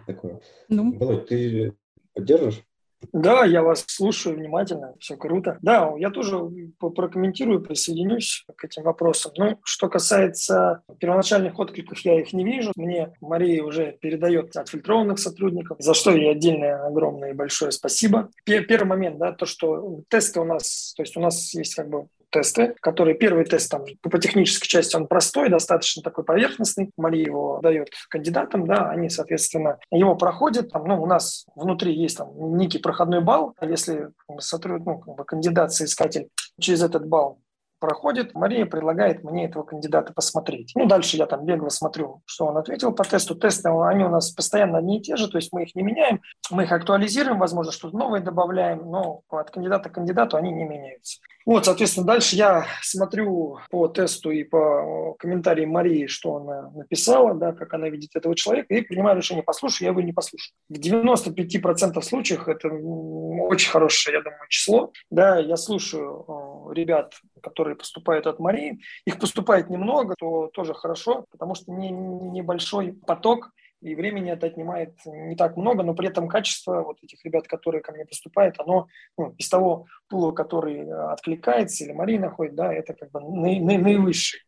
Такое. 0.07 0.41
Ну. 0.69 0.97
Володь, 0.99 1.27
ты 1.29 1.75
поддержишь? 2.15 2.65
Да, 3.13 3.45
я 3.45 3.63
вас 3.63 3.85
слушаю 3.87 4.37
внимательно, 4.37 4.95
все 4.99 5.17
круто. 5.17 5.59
Да, 5.63 5.93
я 5.99 6.11
тоже 6.11 6.39
прокомментирую, 6.79 7.61
присоединюсь 7.61 8.45
к 8.57 8.65
этим 8.65 8.83
вопросам. 8.83 9.33
Ну, 9.37 9.59
что 9.65 9.89
касается 9.89 10.83
первоначальных 10.99 11.59
откликов, 11.59 11.99
я 12.01 12.21
их 12.21 12.33
не 12.33 12.45
вижу. 12.45 12.73
Мне 12.77 13.13
Мария 13.21 13.63
уже 13.63 13.93
передает 13.93 14.57
отфильтрованных 14.57 15.19
сотрудников, 15.19 15.79
за 15.81 15.95
что 15.95 16.11
ей 16.11 16.31
отдельное 16.31 16.87
огромное 16.87 17.31
и 17.31 17.35
большое 17.35 17.73
спасибо. 17.73 18.31
Первый 18.45 18.87
момент, 18.87 19.19
да, 19.19 19.33
то, 19.33 19.47
что 19.47 20.03
тесты 20.09 20.41
у 20.41 20.45
нас, 20.45 20.95
то 20.97 21.03
есть 21.03 21.17
у 21.17 21.21
нас 21.21 21.55
есть 21.55 21.75
как 21.75 21.89
бы 21.89 22.09
тесты, 22.31 22.75
которые 22.81 23.17
первый 23.17 23.45
тест 23.45 23.71
там 23.71 23.85
по 24.03 24.19
технической 24.19 24.69
части 24.69 24.97
он 24.97 25.07
простой, 25.07 25.49
достаточно 25.49 26.03
такой 26.03 26.25
поверхностный. 26.25 26.91
Мария 26.97 27.27
его 27.27 27.61
дает 27.63 27.91
кандидатам, 28.09 28.67
да, 28.67 28.91
они, 28.91 29.09
соответственно, 29.09 29.79
его 29.91 30.17
проходят. 30.17 30.71
Там, 30.71 30.85
ну, 30.85 31.03
у 31.03 31.07
нас 31.07 31.47
внутри 31.55 31.95
есть 31.95 32.19
там 32.19 32.57
некий 32.57 32.79
проходной 32.79 33.21
балл. 33.21 33.55
Если 33.61 34.11
сотрудник, 34.39 34.87
ну, 34.87 34.99
как 34.99 35.15
бы 35.15 35.25
кандидат, 35.25 35.73
соискатель 35.73 36.29
через 36.59 36.83
этот 36.83 37.07
балл 37.07 37.41
проходит, 37.79 38.35
Мария 38.35 38.67
предлагает 38.67 39.25
мне 39.25 39.47
этого 39.47 39.63
кандидата 39.63 40.13
посмотреть. 40.13 40.73
Ну, 40.75 40.87
дальше 40.87 41.17
я 41.17 41.27
там 41.27 41.45
бегло 41.45 41.69
смотрю, 41.69 42.23
что 42.27 42.47
он 42.47 42.57
ответил 42.57 42.93
по 42.93 43.05
тесту. 43.05 43.35
Тесты, 43.35 43.69
они 43.69 44.05
у 44.05 44.09
нас 44.09 44.31
постоянно 44.31 44.79
одни 44.79 44.99
и 44.99 45.03
те 45.03 45.17
же, 45.17 45.29
то 45.29 45.39
есть 45.39 45.53
мы 45.53 45.63
их 45.65 45.75
не 45.75 45.83
меняем, 45.83 46.21
мы 46.51 46.65
их 46.65 46.73
актуализируем, 46.73 47.39
возможно, 47.39 47.73
что-то 47.73 47.97
новое 47.97 48.21
добавляем, 48.21 48.91
но 48.91 49.23
от 49.29 49.51
кандидата 49.51 49.89
к 49.89 49.95
кандидату 49.95 50.37
они 50.37 50.51
не 50.51 50.65
меняются. 50.65 51.21
Вот, 51.47 51.65
соответственно, 51.65 52.07
дальше 52.07 52.37
я 52.37 52.67
смотрю 52.83 53.59
по 53.71 53.89
тесту 53.89 54.31
и 54.31 54.45
по 54.45 55.15
комментариям 55.19 55.71
Марии, 55.71 56.07
что 56.07 56.37
она 56.37 56.71
написала, 56.73 57.35
да, 57.35 57.53
как 57.53 57.73
она 57.73 57.89
видит 57.89 58.11
этого 58.15 58.35
человека, 58.35 58.75
и 58.75 58.83
принимаю 58.83 59.17
решение, 59.17 59.43
послушаю 59.43 59.87
я 59.87 59.93
его 59.93 60.03
не 60.03 60.13
послушаю. 60.13 60.53
В 60.69 60.75
95% 60.75 62.03
случаях 62.03 62.49
это 62.49 62.69
очень 62.69 63.71
хорошее, 63.71 64.19
я 64.19 64.23
думаю, 64.23 64.47
число. 64.51 64.93
Да, 65.11 65.39
я 65.39 65.57
слушаю 65.57 66.71
ребят, 66.75 67.15
которые 67.43 67.68
поступают 67.75 68.27
от 68.27 68.39
Марии. 68.39 68.81
Их 69.05 69.19
поступает 69.19 69.71
немного, 69.71 70.15
то 70.19 70.49
тоже 70.49 70.75
хорошо, 70.75 71.27
потому 71.31 71.55
что 71.55 71.73
не, 71.73 71.91
небольшой 71.91 72.93
поток 73.07 73.51
и 73.81 73.95
времени 73.95 74.33
это 74.33 74.47
отнимает 74.49 74.95
не 75.07 75.37
так 75.37 75.57
много, 75.57 75.85
но 75.85 75.95
при 75.95 76.09
этом 76.09 76.29
качество 76.29 76.83
вот 76.83 76.99
этих 77.03 77.25
ребят, 77.25 77.47
которые 77.47 77.81
ко 77.81 77.93
мне 77.93 78.05
поступают, 78.05 78.59
оно 78.59 78.89
ну, 79.17 79.35
из 79.39 79.49
того 79.49 79.87
пула, 80.09 80.33
который 80.33 80.91
откликается 80.91 81.85
или 81.85 81.93
Мария 81.93 82.19
находит, 82.19 82.57
да, 82.57 82.73
это 82.73 82.95
как 82.95 83.11
бы 83.13 83.21
наивысший 83.21 84.41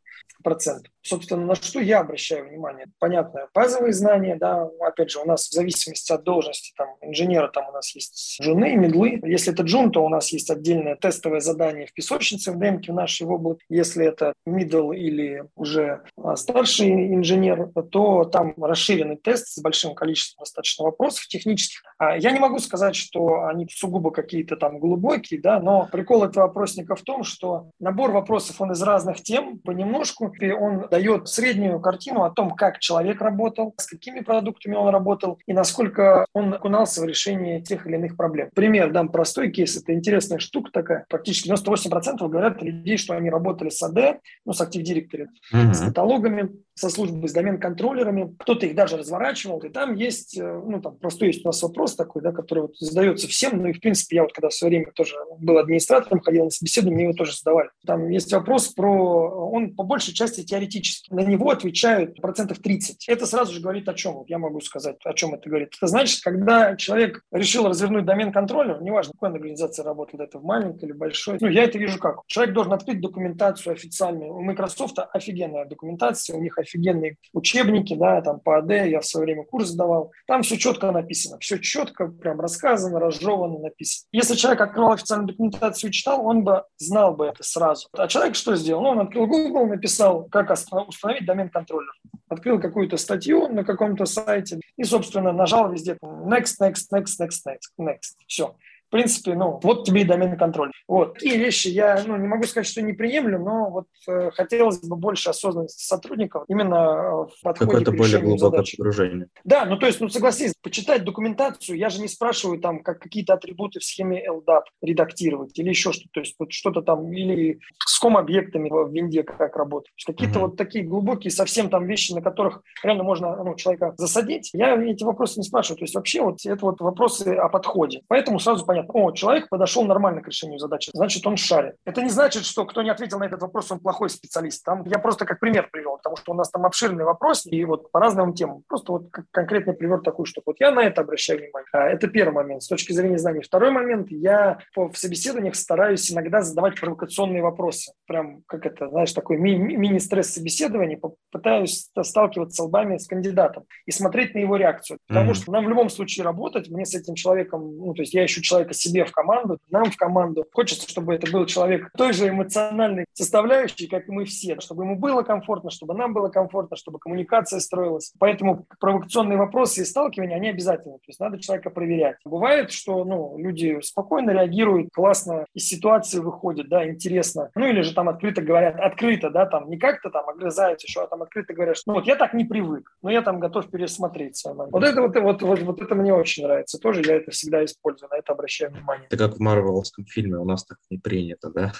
процент. 0.43 0.87
Собственно, 1.03 1.47
на 1.47 1.55
что 1.55 1.81
я 1.81 2.01
обращаю 2.01 2.49
внимание? 2.49 2.87
Понятно, 2.99 3.49
базовые 3.55 3.93
знания, 3.93 4.37
да, 4.37 4.69
опять 4.81 5.11
же, 5.11 5.21
у 5.21 5.25
нас 5.25 5.49
в 5.49 5.53
зависимости 5.53 6.13
от 6.13 6.25
должности, 6.25 6.73
там, 6.77 6.89
инженера, 7.01 7.49
там 7.49 7.69
у 7.69 7.73
нас 7.73 7.95
есть 7.95 8.39
джуны, 8.41 8.77
медлы. 8.77 9.21
Если 9.25 9.53
это 9.53 9.63
джун, 9.63 9.91
то 9.93 10.05
у 10.05 10.09
нас 10.09 10.31
есть 10.33 10.51
отдельное 10.51 10.97
тестовое 10.97 11.41
задание 11.41 11.87
в 11.87 11.95
песочнице 11.95 12.53
в 12.53 12.59
демке 12.59 12.93
в 12.93 12.95
нашей 12.95 13.27
области. 13.27 13.65
Если 13.69 14.05
это 14.05 14.35
middle 14.47 14.95
или 14.95 15.45
уже 15.55 16.03
а, 16.17 16.37
старший 16.37 16.91
инженер, 17.15 17.71
то 17.91 18.25
там 18.25 18.55
расширенный 18.63 19.17
тест 19.17 19.49
с 19.49 19.61
большим 19.61 19.95
количеством 19.95 20.43
достаточно 20.43 20.85
вопросов 20.85 21.27
технических. 21.29 21.83
А 21.99 22.17
я 22.17 22.31
не 22.31 22.39
могу 22.39 22.59
сказать, 22.59 22.95
что 22.95 23.45
они 23.45 23.67
сугубо 23.71 24.11
какие-то 24.11 24.57
там 24.57 24.79
глубокие, 24.79 25.41
да, 25.41 25.61
но 25.61 25.89
прикол 25.91 26.25
этого 26.25 26.45
вопросника 26.45 26.95
в 26.95 27.03
том, 27.03 27.25
что 27.25 27.71
набор 27.79 28.11
вопросов, 28.11 28.61
он 28.61 28.73
из 28.73 28.83
разных 28.83 29.23
тем 29.23 29.59
понемножку, 29.59 30.10
и 30.41 30.51
он 30.51 30.87
дает 30.91 31.29
среднюю 31.29 31.81
картину 31.81 32.23
о 32.25 32.31
том, 32.31 32.53
как 32.53 32.79
человек 32.79 33.21
работал, 33.21 33.75
с 33.77 33.87
какими 33.87 34.21
продуктами 34.21 34.75
он 34.75 34.89
работал 34.89 35.39
и 35.47 35.53
насколько 35.53 36.27
он 36.33 36.55
окунался 36.55 37.01
в 37.01 37.05
решение 37.05 37.61
тех 37.61 37.87
или 37.87 37.95
иных 37.95 38.17
проблем. 38.17 38.51
Пример 38.55 38.93
дам 38.93 39.09
простой 39.09 39.51
кейс. 39.51 39.77
Это 39.77 39.93
интересная 39.93 40.39
штука 40.39 40.71
такая. 40.73 41.05
Практически 41.09 41.51
98% 41.51 42.29
говорят 42.29 42.63
людей, 42.63 42.97
что 42.97 43.15
они 43.15 43.31
работали 43.31 43.71
с 43.71 43.83
АД, 43.83 44.21
ну, 44.45 44.53
с 44.53 44.61
Directory, 44.61 45.27
mm-hmm. 45.53 45.75
с 45.75 45.81
каталогами, 45.81 46.51
со 46.75 46.89
службой 46.89 47.29
с 47.29 47.33
домен-контроллерами. 47.33 48.35
Кто-то 48.39 48.67
их 48.67 48.75
даже 48.75 48.97
разворачивал. 48.97 49.59
И 49.59 49.69
там 49.69 49.95
есть, 49.95 50.39
э, 50.39 50.63
ну, 50.67 50.81
там 50.81 50.97
просто 50.97 51.27
есть 51.27 51.45
у 51.45 51.49
нас 51.49 51.63
вопрос 51.63 51.95
такой, 51.95 52.23
да, 52.23 52.33
который 52.33 52.61
вот 52.61 52.77
задается 52.79 53.29
всем. 53.29 53.59
Ну, 53.63 53.69
и, 53.69 53.73
в 53.73 53.81
принципе, 53.81 54.17
я 54.17 54.23
вот 54.23 54.33
когда 54.33 54.49
в 54.49 54.55
свое 54.55 54.71
время 54.71 54.93
тоже 54.93 55.15
был 55.39 55.59
администратором, 55.59 56.21
ходил 56.21 56.45
на 56.45 56.51
собеседование, 56.51 56.95
мне 56.95 57.05
его 57.05 57.15
тоже 57.15 57.37
задавали. 57.37 57.69
Там 57.87 58.09
есть 58.09 58.33
вопрос 58.33 58.69
про... 58.69 59.51
Он 59.51 59.75
по 59.75 59.85
большей 60.01 60.15
части 60.15 60.43
теоретический. 60.43 61.15
На 61.15 61.21
него 61.21 61.51
отвечают 61.51 62.21
процентов 62.23 62.61
30. 62.61 63.07
Это 63.07 63.27
сразу 63.27 63.53
же 63.53 63.61
говорит 63.61 63.87
о 63.87 63.93
чем? 63.93 64.15
Вот 64.15 64.31
я 64.31 64.39
могу 64.39 64.61
сказать, 64.61 64.97
о 65.05 65.13
чем 65.13 65.35
это 65.35 65.47
говорит. 65.47 65.75
Это 65.77 65.87
значит, 65.87 66.23
когда 66.23 66.75
человек 66.77 67.23
решил 67.31 67.69
развернуть 67.69 68.07
домен-контроллер, 68.07 68.81
неважно, 68.81 69.13
в 69.15 69.21
какой 69.21 69.37
организации 69.37 69.83
работает, 69.83 70.23
это 70.23 70.39
в 70.39 70.45
маленькой 70.45 70.87
или 70.87 70.93
большой, 70.93 71.37
ну, 71.39 71.49
я 71.49 71.65
это 71.65 71.79
вижу 71.79 71.99
как. 71.99 72.21
Человек 72.29 72.55
должен 72.55 72.73
открыть 72.73 73.03
документацию 73.03 73.75
официальную. 73.75 74.35
У 74.35 74.41
Microsoft 74.41 74.99
офигенная 75.13 75.67
документация, 75.67 76.37
у 76.37 76.41
них 76.41 76.57
офигенные 76.57 77.17
учебники, 77.35 77.95
да, 77.95 78.23
там 78.23 78.41
по 78.41 78.57
АД, 78.57 78.71
я 78.71 79.01
в 79.01 79.07
свое 79.07 79.27
время 79.27 79.45
курс 79.45 79.73
давал. 79.73 80.13
Там 80.27 80.43
все 80.43 80.57
четко 80.57 80.91
написано, 80.93 81.39
все 81.41 81.59
четко, 81.59 82.07
прям 82.09 82.41
рассказано, 82.41 82.99
разжевано, 82.99 83.59
написано. 83.59 84.09
Если 84.13 84.35
человек 84.35 84.63
открывал 84.63 84.93
официальную 84.93 85.29
документацию 85.29 85.91
и 85.91 85.93
читал, 85.93 86.25
он 86.25 86.43
бы 86.43 86.65
знал 86.79 87.15
бы 87.15 87.27
это 87.27 87.43
сразу. 87.43 87.89
А 87.93 88.09
человек 88.09 88.35
что 88.35 88.57
сделал? 88.57 88.83
Ну, 88.83 88.89
он 88.89 89.01
открыл 89.01 89.27
Google, 89.27 89.67
написал, 89.67 89.90
как 90.31 90.51
установить 90.51 91.27
домен-контроллер. 91.27 91.93
Открыл 92.29 92.61
какую-то 92.61 92.97
статью 92.97 93.49
на 93.49 93.65
каком-то 93.65 94.05
сайте 94.07 94.61
и, 94.77 94.85
собственно, 94.85 95.33
нажал 95.33 95.73
везде 95.73 95.97
next, 96.03 96.57
next, 96.61 96.87
next, 96.93 97.19
next, 97.21 97.41
next, 97.47 97.59
next. 97.79 98.17
Все 98.27 98.55
в 98.91 98.93
принципе, 98.93 99.35
ну, 99.35 99.61
вот 99.63 99.85
тебе 99.85 100.01
и 100.01 100.05
домен 100.05 100.37
контроль. 100.37 100.73
Вот. 100.89 101.15
Такие 101.15 101.39
вещи 101.39 101.69
я, 101.69 102.03
ну, 102.05 102.17
не 102.17 102.27
могу 102.27 102.43
сказать, 102.43 102.67
что 102.67 102.83
не 102.83 102.93
приемлю, 102.93 103.39
но 103.39 103.71
вот 103.71 103.87
э, 104.09 104.33
хотелось 104.33 104.81
бы 104.81 104.97
больше 104.97 105.31
осознанности 105.31 105.85
сотрудников 105.85 106.43
именно 106.49 106.75
э, 106.75 107.11
в 107.11 107.41
подходе 107.41 107.71
Какое-то 107.71 107.93
более 107.93 108.19
глубокое 108.19 108.51
задач. 108.51 108.77
погружение. 108.77 109.29
Да, 109.45 109.65
ну, 109.65 109.77
то 109.77 109.87
есть, 109.87 110.01
ну, 110.01 110.09
согласись, 110.09 110.55
почитать 110.61 111.05
документацию, 111.05 111.79
я 111.79 111.89
же 111.89 112.01
не 112.01 112.09
спрашиваю 112.09 112.59
там, 112.59 112.83
как 112.83 112.99
какие-то 112.99 113.35
атрибуты 113.35 113.79
в 113.79 113.85
схеме 113.85 114.27
LDAP 114.29 114.63
редактировать 114.83 115.57
или 115.57 115.69
еще 115.69 115.93
что-то, 115.93 116.09
то 116.13 116.21
есть 116.21 116.35
вот 116.41 116.53
что-то 116.53 116.83
там, 116.83 117.13
или 117.13 117.61
с 117.87 117.97
ком-объектами 118.01 118.71
в 118.71 118.93
винде 118.93 119.23
как 119.23 119.57
работать. 119.57 119.93
Какие-то 120.05 120.41
mm-hmm. 120.41 120.43
вот 120.43 120.57
такие 120.57 120.85
глубокие 120.85 121.31
совсем 121.31 121.71
там 121.71 121.87
вещи, 121.87 122.13
на 122.13 122.23
которых 122.23 122.63
реально 122.83 123.05
можно 123.05 123.37
ну, 123.45 123.55
человека 123.55 123.95
засадить. 123.97 124.51
Я 124.53 124.75
эти 124.83 125.05
вопросы 125.05 125.39
не 125.39 125.45
спрашиваю. 125.45 125.79
То 125.79 125.85
есть 125.85 125.95
вообще 125.95 126.23
вот 126.23 126.45
это 126.45 126.65
вот 126.65 126.81
вопросы 126.81 127.29
о 127.35 127.49
подходе. 127.49 128.03
Поэтому 128.09 128.41
сразу 128.41 128.65
понятно, 128.65 128.80
понятно, 128.87 129.11
о, 129.11 129.13
человек 129.13 129.49
подошел 129.49 129.85
нормально 129.85 130.23
к 130.23 130.29
решению 130.29 130.59
задачи, 130.59 130.91
значит, 130.95 131.27
он 131.27 131.37
шарит. 131.37 131.75
Это 131.85 132.03
не 132.03 132.11
значит, 132.11 132.45
что 132.45 132.65
кто 132.65 132.83
не 132.83 132.91
ответил 132.91 133.19
на 133.19 133.25
этот 133.25 133.43
вопрос, 133.43 133.71
он 133.71 133.81
плохой 133.81 134.11
специалист. 134.11 134.65
Там 134.65 134.85
я 134.87 134.99
просто 134.99 135.25
как 135.25 135.41
пример 135.41 135.69
привел, 135.71 135.97
потому 135.97 136.17
что 136.17 136.33
у 136.33 136.35
нас 136.35 136.51
там 136.51 136.65
обширный 136.67 137.05
вопрос, 137.05 137.47
и 137.47 137.65
вот 137.65 137.91
по 137.91 138.01
разным 138.01 138.35
темам. 138.35 138.63
Просто 138.69 138.93
вот 138.93 139.11
конкретный 139.31 139.75
пример 139.75 140.01
такой, 140.01 140.27
что 140.27 140.43
вот 140.45 140.57
я 140.61 140.71
на 140.71 140.81
это 140.81 141.03
обращаю 141.03 141.41
внимание. 141.41 141.69
А, 141.73 141.87
это 141.89 142.09
первый 142.09 142.35
момент 142.35 142.63
с 142.63 142.69
точки 142.69 142.93
зрения 142.93 143.19
знаний. 143.19 143.43
Второй 143.43 143.71
момент, 143.71 144.11
я 144.11 144.59
в 144.75 144.95
собеседованиях 144.95 145.55
стараюсь 145.55 146.11
иногда 146.13 146.43
задавать 146.43 146.81
провокационные 146.81 147.43
вопросы. 147.43 147.93
Прям, 148.07 148.43
как 148.47 148.67
это, 148.67 148.89
знаешь, 148.89 149.13
такой 149.13 149.37
ми- 149.37 149.57
мини-стресс 149.57 150.35
собеседования, 150.35 151.01
пытаюсь 151.31 151.91
сталкиваться 152.03 152.65
лбами 152.65 152.99
с 152.99 153.07
кандидатом 153.07 153.65
и 153.87 153.91
смотреть 153.91 154.35
на 154.35 154.39
его 154.39 154.57
реакцию. 154.57 154.99
Потому 155.07 155.33
mm-hmm. 155.33 155.35
что 155.35 155.53
нам 155.53 155.65
в 155.65 155.69
любом 155.69 155.91
случае 155.91 156.25
работать, 156.25 156.69
мне 156.69 156.85
с 156.85 156.95
этим 156.95 157.15
человеком, 157.15 157.77
ну, 157.77 157.95
то 157.95 158.03
есть 158.03 158.15
я 158.15 158.25
ищу 158.25 158.41
человека 158.41 158.70
себе 158.75 159.05
в 159.05 159.13
команду, 159.13 159.59
нам 159.71 159.91
в 159.91 159.97
команду. 159.97 160.45
Хочется, 160.53 160.89
чтобы 160.89 161.15
это 161.15 161.31
был 161.31 161.47
человек 161.47 161.91
той 161.97 162.13
же 162.13 162.29
эмоциональной 162.29 163.07
составляющей, 163.13 163.87
как 163.87 164.09
и 164.09 164.13
мы 164.13 164.25
все, 164.25 164.59
чтобы 164.61 164.85
ему 164.85 164.97
было 164.97 165.23
комфортно, 165.23 165.71
чтобы 165.71 165.95
нам 165.95 166.13
было 166.13 166.29
комфортно, 166.29 166.77
чтобы 166.77 166.99
коммуникация 166.99 167.61
строилась. 167.61 168.13
Поэтому 168.19 168.67
провокационные 168.79 169.39
вопросы 169.39 169.83
и 169.83 169.85
сталкивания, 169.85 170.37
они 170.37 170.49
обязательны. 170.49 170.95
То 170.95 171.09
есть 171.09 171.21
надо 171.21 171.41
человека 171.41 171.71
проверять. 171.71 172.17
Бывает, 172.25 172.71
что 172.71 173.05
ну, 173.05 173.37
люди 173.39 173.81
спокойно 173.83 174.31
реагируют, 174.31 174.91
классно 174.93 175.47
из 175.55 175.67
ситуации 175.67 176.19
выходят, 176.19 176.69
да, 176.69 176.89
интересно. 176.89 177.51
Ну 177.55 177.67
или 177.67 177.83
же 177.83 177.95
там 177.95 178.09
открыто 178.09 178.43
говорят, 178.43 178.79
открыто, 178.79 179.31
да, 179.31 179.47
там 179.47 179.69
не 179.69 179.79
как-то 179.79 180.11
там 180.11 180.29
огрызаются 180.29 180.87
еще, 180.87 181.03
а 181.03 181.07
там 181.07 181.23
открыто 181.23 181.53
говорят, 181.55 181.77
что 181.77 181.91
ну 181.91 181.99
вот 181.99 182.07
я 182.07 182.17
так 182.17 182.35
не 182.35 182.45
привык, 182.45 182.91
но 183.03 183.11
я 183.11 183.23
там 183.23 183.41
готов 183.41 183.71
пересмотреть 183.71 184.43
Вот 184.71 184.85
это 184.85 185.01
вот, 185.01 185.17
вот, 185.17 185.43
вот, 185.43 185.61
вот 185.61 185.83
это 185.83 185.95
мне 185.95 186.15
очень 186.15 186.45
нравится. 186.45 186.79
Тоже 186.79 187.03
я 187.05 187.17
это 187.17 187.31
всегда 187.31 187.65
использую, 187.65 188.09
на 188.11 188.17
это 188.17 188.33
обращаю 188.67 188.73
внимание. 188.73 189.07
Это 189.07 189.17
как 189.17 189.37
в 189.37 189.41
марвеловском 189.41 190.05
фильме, 190.07 190.39
у 190.39 190.45
нас 190.45 190.65
так 190.65 190.79
не 190.91 190.99
принято, 190.99 191.51
да? 191.51 191.73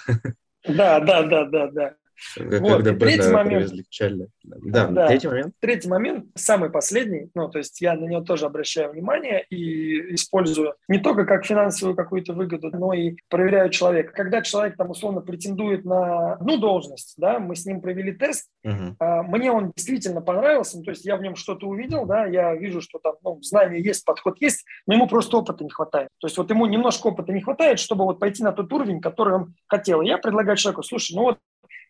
Да, 0.67 0.99
да, 0.99 1.23
да, 1.23 1.45
да, 1.45 1.67
да. 1.71 1.95
Вот. 2.37 2.83
Когда 2.83 2.93
третий 2.95 3.31
момент. 3.31 3.71
Да, 4.43 4.87
да, 4.87 5.07
третий 5.07 5.27
момент. 5.27 5.53
Третий 5.59 5.89
момент, 5.89 6.25
самый 6.35 6.69
последний, 6.69 7.29
ну, 7.33 7.49
то 7.49 7.57
есть 7.57 7.81
я 7.81 7.95
на 7.95 8.05
него 8.05 8.21
тоже 8.21 8.45
обращаю 8.45 8.91
внимание 8.91 9.45
и 9.49 10.15
использую 10.15 10.75
не 10.87 10.99
только 10.99 11.25
как 11.25 11.45
финансовую 11.45 11.95
какую-то 11.95 12.33
выгоду, 12.33 12.69
но 12.71 12.93
и 12.93 13.15
проверяю 13.29 13.69
человека. 13.69 14.13
Когда 14.13 14.41
человек 14.41 14.77
там 14.77 14.89
условно 14.89 15.21
претендует 15.21 15.85
на 15.85 16.33
одну 16.33 16.57
должность, 16.57 17.15
да, 17.17 17.39
мы 17.39 17.55
с 17.55 17.65
ним 17.65 17.81
провели 17.81 18.11
тест, 18.11 18.49
uh 18.65 18.91
мне 19.23 19.51
он 19.51 19.71
действительно 19.75 20.21
понравился, 20.21 20.77
ну, 20.77 20.83
то 20.83 20.91
есть 20.91 21.05
я 21.05 21.15
в 21.15 21.21
нем 21.21 21.35
что-то 21.35 21.67
увидел, 21.67 22.05
да, 22.05 22.25
я 22.25 22.55
вижу, 22.55 22.81
что 22.81 22.99
там, 22.99 23.15
ну, 23.23 23.39
знания 23.41 23.79
есть, 23.81 24.05
подход 24.05 24.39
есть, 24.41 24.65
но 24.87 24.93
ему 24.93 25.07
просто 25.07 25.37
опыта 25.37 25.63
не 25.63 25.69
хватает. 25.69 26.09
То 26.19 26.27
есть 26.27 26.37
вот 26.37 26.49
ему 26.49 26.65
немножко 26.65 27.07
опыта 27.07 27.31
не 27.31 27.41
хватает, 27.41 27.79
чтобы 27.79 28.05
вот 28.05 28.19
пойти 28.19 28.43
на 28.43 28.51
тот 28.51 28.71
уровень, 28.73 29.01
который 29.01 29.35
он 29.35 29.55
хотел. 29.67 30.01
И 30.01 30.07
я 30.07 30.17
предлагаю 30.17 30.57
человеку, 30.57 30.83
слушай, 30.83 31.15
ну 31.15 31.23
вот 31.23 31.37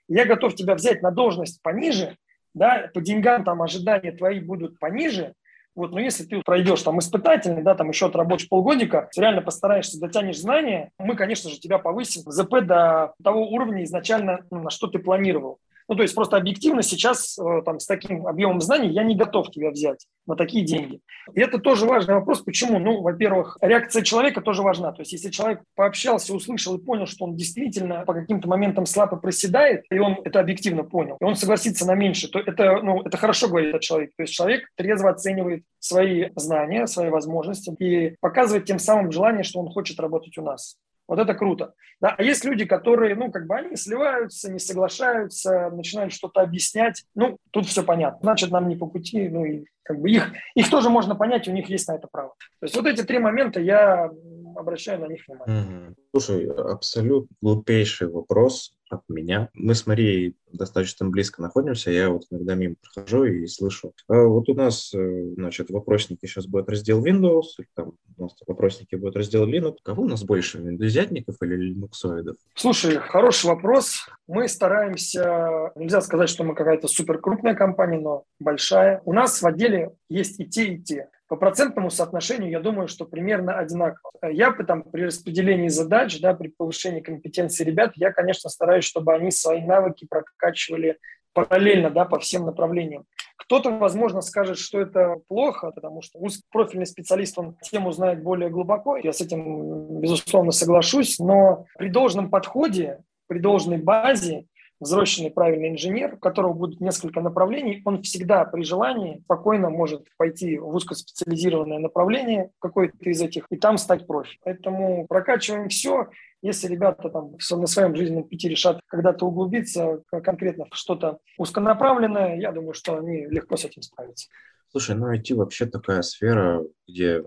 я 0.07 0.25
готов 0.25 0.55
тебя 0.55 0.75
взять 0.75 1.01
на 1.01 1.11
должность 1.11 1.61
пониже, 1.61 2.17
да, 2.53 2.89
по 2.93 3.01
деньгам 3.01 3.43
там 3.43 3.61
ожидания 3.61 4.11
твои 4.11 4.39
будут 4.39 4.79
пониже, 4.79 5.33
вот, 5.73 5.91
но 5.91 6.01
если 6.01 6.25
ты 6.25 6.41
пройдешь 6.41 6.81
там 6.81 6.99
испытательный, 6.99 7.63
да, 7.63 7.75
там 7.75 7.89
еще 7.89 8.07
отработаешь 8.07 8.49
полгодика, 8.49 9.09
реально 9.15 9.41
постараешься, 9.41 9.99
дотянешь 9.99 10.39
знания, 10.39 10.91
мы, 10.97 11.15
конечно 11.15 11.49
же, 11.49 11.59
тебя 11.59 11.77
повысим 11.77 12.29
ЗП 12.29 12.61
до 12.61 13.13
того 13.23 13.47
уровня 13.49 13.83
изначально, 13.85 14.39
на 14.51 14.69
что 14.69 14.87
ты 14.87 14.99
планировал. 14.99 15.59
Ну, 15.91 15.97
то 15.97 16.04
есть 16.04 16.15
просто 16.15 16.38
объективно 16.38 16.84
сейчас 16.84 17.38
э, 17.38 17.62
там 17.65 17.82
с 17.82 17.86
таким 17.86 18.25
объемом 18.25 18.62
знаний 18.62 18.88
я 18.91 19.04
не 19.04 19.13
готов 19.13 19.51
тебя 19.51 19.71
взять 19.71 20.08
на 20.25 20.38
такие 20.38 20.63
деньги. 20.63 21.01
И 21.34 21.41
это 21.41 21.58
тоже 21.58 21.86
важный 21.86 22.13
вопрос. 22.13 22.39
Почему? 22.43 22.80
Ну, 22.80 23.01
во-первых, 23.01 23.58
реакция 23.60 24.01
человека 24.01 24.39
тоже 24.39 24.62
важна. 24.62 24.93
То 24.93 25.01
есть 25.01 25.12
если 25.12 25.30
человек 25.30 25.60
пообщался, 25.75 26.34
услышал 26.34 26.77
и 26.77 26.82
понял, 26.82 27.08
что 27.08 27.25
он 27.25 27.36
действительно 27.36 28.06
по 28.06 28.13
каким-то 28.13 28.47
моментам 28.47 28.86
слабо 28.86 29.17
проседает, 29.17 29.84
и 29.91 29.99
он 29.99 30.17
это 30.23 30.39
объективно 30.39 30.86
понял, 30.86 31.17
и 31.19 31.25
он 31.25 31.36
согласится 31.36 31.86
на 31.86 31.95
меньше, 31.95 32.30
то 32.30 32.39
это, 32.39 32.82
ну, 32.82 33.01
это 33.01 33.17
хорошо 33.17 33.49
говорит 33.49 33.75
о 33.75 33.80
человеке. 33.80 34.13
То 34.15 34.23
есть 34.23 34.34
человек 34.34 34.69
трезво 34.77 35.10
оценивает 35.10 35.65
свои 35.80 36.30
знания, 36.38 36.88
свои 36.88 37.10
возможности 37.10 37.75
и 37.80 38.15
показывает 38.21 38.63
тем 38.63 38.80
самым 38.80 39.12
желание, 39.12 39.43
что 39.43 39.60
он 39.60 39.69
хочет 39.69 39.99
работать 39.99 40.38
у 40.38 40.41
нас. 40.41 40.77
Вот 41.12 41.19
это 41.19 41.34
круто. 41.34 41.74
Да? 42.00 42.15
А 42.17 42.24
есть 42.24 42.45
люди, 42.45 42.63
которые, 42.63 43.15
ну, 43.15 43.30
как 43.32 43.45
бы 43.45 43.54
они 43.54 43.76
сливаются, 43.76 44.50
не 44.50 44.60
соглашаются, 44.60 45.69
начинают 45.69 46.13
что-то 46.13 46.39
объяснять. 46.39 47.04
Ну, 47.15 47.38
тут 47.52 47.65
все 47.65 47.84
понятно. 47.84 48.19
Значит, 48.21 48.50
нам 48.50 48.69
не 48.69 48.78
по 48.78 48.88
пути. 48.88 49.28
Ну, 49.28 49.43
и 49.43 49.65
как 49.84 50.00
бы 50.00 50.10
их, 50.10 50.32
их 50.56 50.69
тоже 50.69 50.89
можно 50.89 51.13
понять, 51.13 51.50
у 51.50 51.52
них 51.52 51.67
есть 51.67 51.89
на 51.89 51.95
это 51.95 52.08
право. 52.10 52.36
То 52.62 52.65
есть 52.65 52.78
вот 52.78 52.86
эти 52.86 53.04
три 53.04 53.19
момента 53.19 53.60
я 53.60 54.10
обращаю 54.57 54.99
на 55.01 55.07
них 55.07 55.21
внимание. 55.27 55.89
Угу. 55.89 55.95
Слушай, 56.13 56.47
абсолютно 56.47 57.35
глупейший 57.41 58.07
вопрос 58.07 58.73
от 58.89 59.01
меня. 59.07 59.49
Мы 59.53 59.73
с 59.73 59.87
Марией 59.87 60.35
достаточно 60.51 61.07
близко 61.07 61.41
находимся, 61.41 61.91
я 61.91 62.09
вот 62.09 62.23
иногда 62.29 62.55
мимо 62.55 62.75
прохожу 62.81 63.23
и 63.23 63.47
слышу. 63.47 63.93
А 64.07 64.23
вот 64.23 64.49
у 64.49 64.53
нас, 64.53 64.93
э, 64.93 65.33
значит, 65.35 65.69
вопросники 65.69 66.25
сейчас 66.25 66.45
будет 66.45 66.69
раздел 66.69 67.03
Windows, 67.03 67.43
там 67.73 67.93
у 68.17 68.23
нас 68.23 68.35
вопросники 68.45 68.95
будет 68.95 69.15
раздел 69.15 69.47
Linux. 69.47 69.77
Кого 69.83 70.03
у 70.03 70.07
нас 70.07 70.23
больше, 70.23 70.59
виндозятников 70.59 71.37
или 71.41 71.55
линуксоидов? 71.55 72.35
Слушай, 72.53 72.97
хороший 72.97 73.47
вопрос. 73.47 74.05
Мы 74.27 74.47
стараемся, 74.47 75.71
нельзя 75.75 76.01
сказать, 76.01 76.29
что 76.29 76.43
мы 76.43 76.53
какая-то 76.53 76.87
супер 76.87 77.19
крупная 77.19 77.55
компания, 77.55 77.99
но 77.99 78.25
большая. 78.39 79.01
У 79.05 79.13
нас 79.13 79.41
в 79.41 79.47
отделе 79.47 79.91
есть 80.09 80.39
и 80.39 80.45
те, 80.45 80.73
и 80.73 80.81
те. 80.81 81.09
По 81.31 81.37
процентному 81.37 81.89
соотношению, 81.89 82.51
я 82.51 82.59
думаю, 82.59 82.89
что 82.89 83.05
примерно 83.05 83.57
одинаково. 83.57 84.11
Я 84.33 84.51
там, 84.51 84.83
при 84.83 85.03
распределении 85.03 85.69
задач, 85.69 86.19
да, 86.19 86.33
при 86.33 86.49
повышении 86.49 86.99
компетенции 86.99 87.63
ребят, 87.63 87.93
я, 87.95 88.11
конечно, 88.11 88.49
стараюсь, 88.49 88.83
чтобы 88.83 89.13
они 89.13 89.31
свои 89.31 89.61
навыки 89.61 90.05
прокачивали 90.09 90.97
параллельно 91.31 91.89
да, 91.89 92.03
по 92.03 92.19
всем 92.19 92.45
направлениям. 92.45 93.05
Кто-то, 93.37 93.69
возможно, 93.69 94.19
скажет, 94.19 94.57
что 94.57 94.81
это 94.81 95.21
плохо, 95.29 95.71
потому 95.71 96.01
что 96.01 96.19
узкопрофильный 96.19 96.85
специалист, 96.85 97.39
он 97.39 97.55
тему 97.61 97.93
знает 97.93 98.21
более 98.21 98.49
глубоко. 98.49 98.97
Я 98.97 99.13
с 99.13 99.21
этим, 99.21 100.01
безусловно, 100.01 100.51
соглашусь, 100.51 101.17
но 101.17 101.63
при 101.77 101.87
должном 101.87 102.29
подходе, 102.29 102.99
при 103.27 103.39
должной 103.39 103.77
базе 103.77 104.47
взросленный 104.81 105.31
правильный 105.31 105.69
инженер, 105.69 106.15
у 106.15 106.17
которого 106.17 106.53
будет 106.53 106.81
несколько 106.81 107.21
направлений, 107.21 107.81
он 107.85 108.01
всегда 108.01 108.43
при 108.45 108.63
желании 108.63 109.21
спокойно 109.23 109.69
может 109.69 110.07
пойти 110.17 110.57
в 110.57 110.75
узкоспециализированное 110.75 111.79
направление, 111.79 112.51
какое-то 112.59 112.97
из 113.01 113.21
этих, 113.21 113.45
и 113.49 113.57
там 113.57 113.77
стать 113.77 114.07
профи. 114.07 114.37
Поэтому 114.43 115.05
прокачиваем 115.07 115.69
все. 115.69 116.09
Если 116.41 116.67
ребята 116.67 117.09
там 117.09 117.33
на 117.51 117.67
своем 117.67 117.95
жизненном 117.95 118.23
пути 118.23 118.49
решат 118.49 118.81
когда-то 118.87 119.27
углубиться 119.27 120.01
конкретно 120.09 120.65
в 120.65 120.75
что-то 120.75 121.19
узконаправленное, 121.37 122.39
я 122.39 122.51
думаю, 122.51 122.73
что 122.73 122.97
они 122.97 123.27
легко 123.27 123.57
с 123.57 123.65
этим 123.65 123.83
справятся. 123.83 124.27
Слушай, 124.71 124.95
ну 124.95 125.13
IT 125.13 125.35
вообще 125.35 125.67
такая 125.67 126.01
сфера, 126.01 126.63
где 126.87 127.23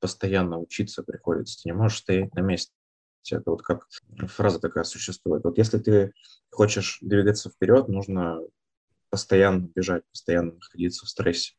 постоянно 0.00 0.58
учиться 0.58 1.02
приходится. 1.02 1.62
Ты 1.62 1.68
не 1.68 1.74
можешь 1.74 1.98
стоять 1.98 2.34
на 2.34 2.40
месте. 2.40 2.72
Это 3.36 3.50
вот 3.50 3.62
как 3.62 3.86
фраза 4.28 4.60
такая 4.60 4.84
существует. 4.84 5.44
Вот 5.44 5.58
если 5.58 5.78
ты 5.78 6.12
хочешь 6.50 6.98
двигаться 7.00 7.50
вперед, 7.50 7.88
нужно 7.88 8.40
постоянно 9.10 9.68
бежать, 9.74 10.04
постоянно 10.10 10.52
находиться 10.52 11.06
в 11.06 11.08
стрессе. 11.08 11.54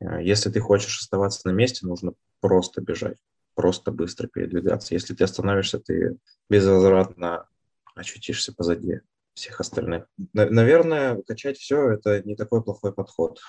Э, 0.00 0.22
если 0.22 0.50
ты 0.50 0.60
хочешь 0.60 1.00
оставаться 1.00 1.46
на 1.46 1.52
месте, 1.52 1.86
нужно 1.86 2.12
просто 2.40 2.80
бежать, 2.80 3.18
просто 3.54 3.90
быстро 3.90 4.26
передвигаться. 4.26 4.94
Если 4.94 5.14
ты 5.14 5.24
остановишься, 5.24 5.78
ты 5.78 6.16
безвозвратно 6.48 7.48
очутишься 7.94 8.54
позади 8.54 9.00
всех 9.34 9.60
остальных. 9.60 10.06
Наверное, 10.32 11.22
качать 11.22 11.58
все– 11.58 11.90
это 11.92 12.22
не 12.22 12.34
такой 12.34 12.62
плохой 12.62 12.92
подход. 12.92 13.40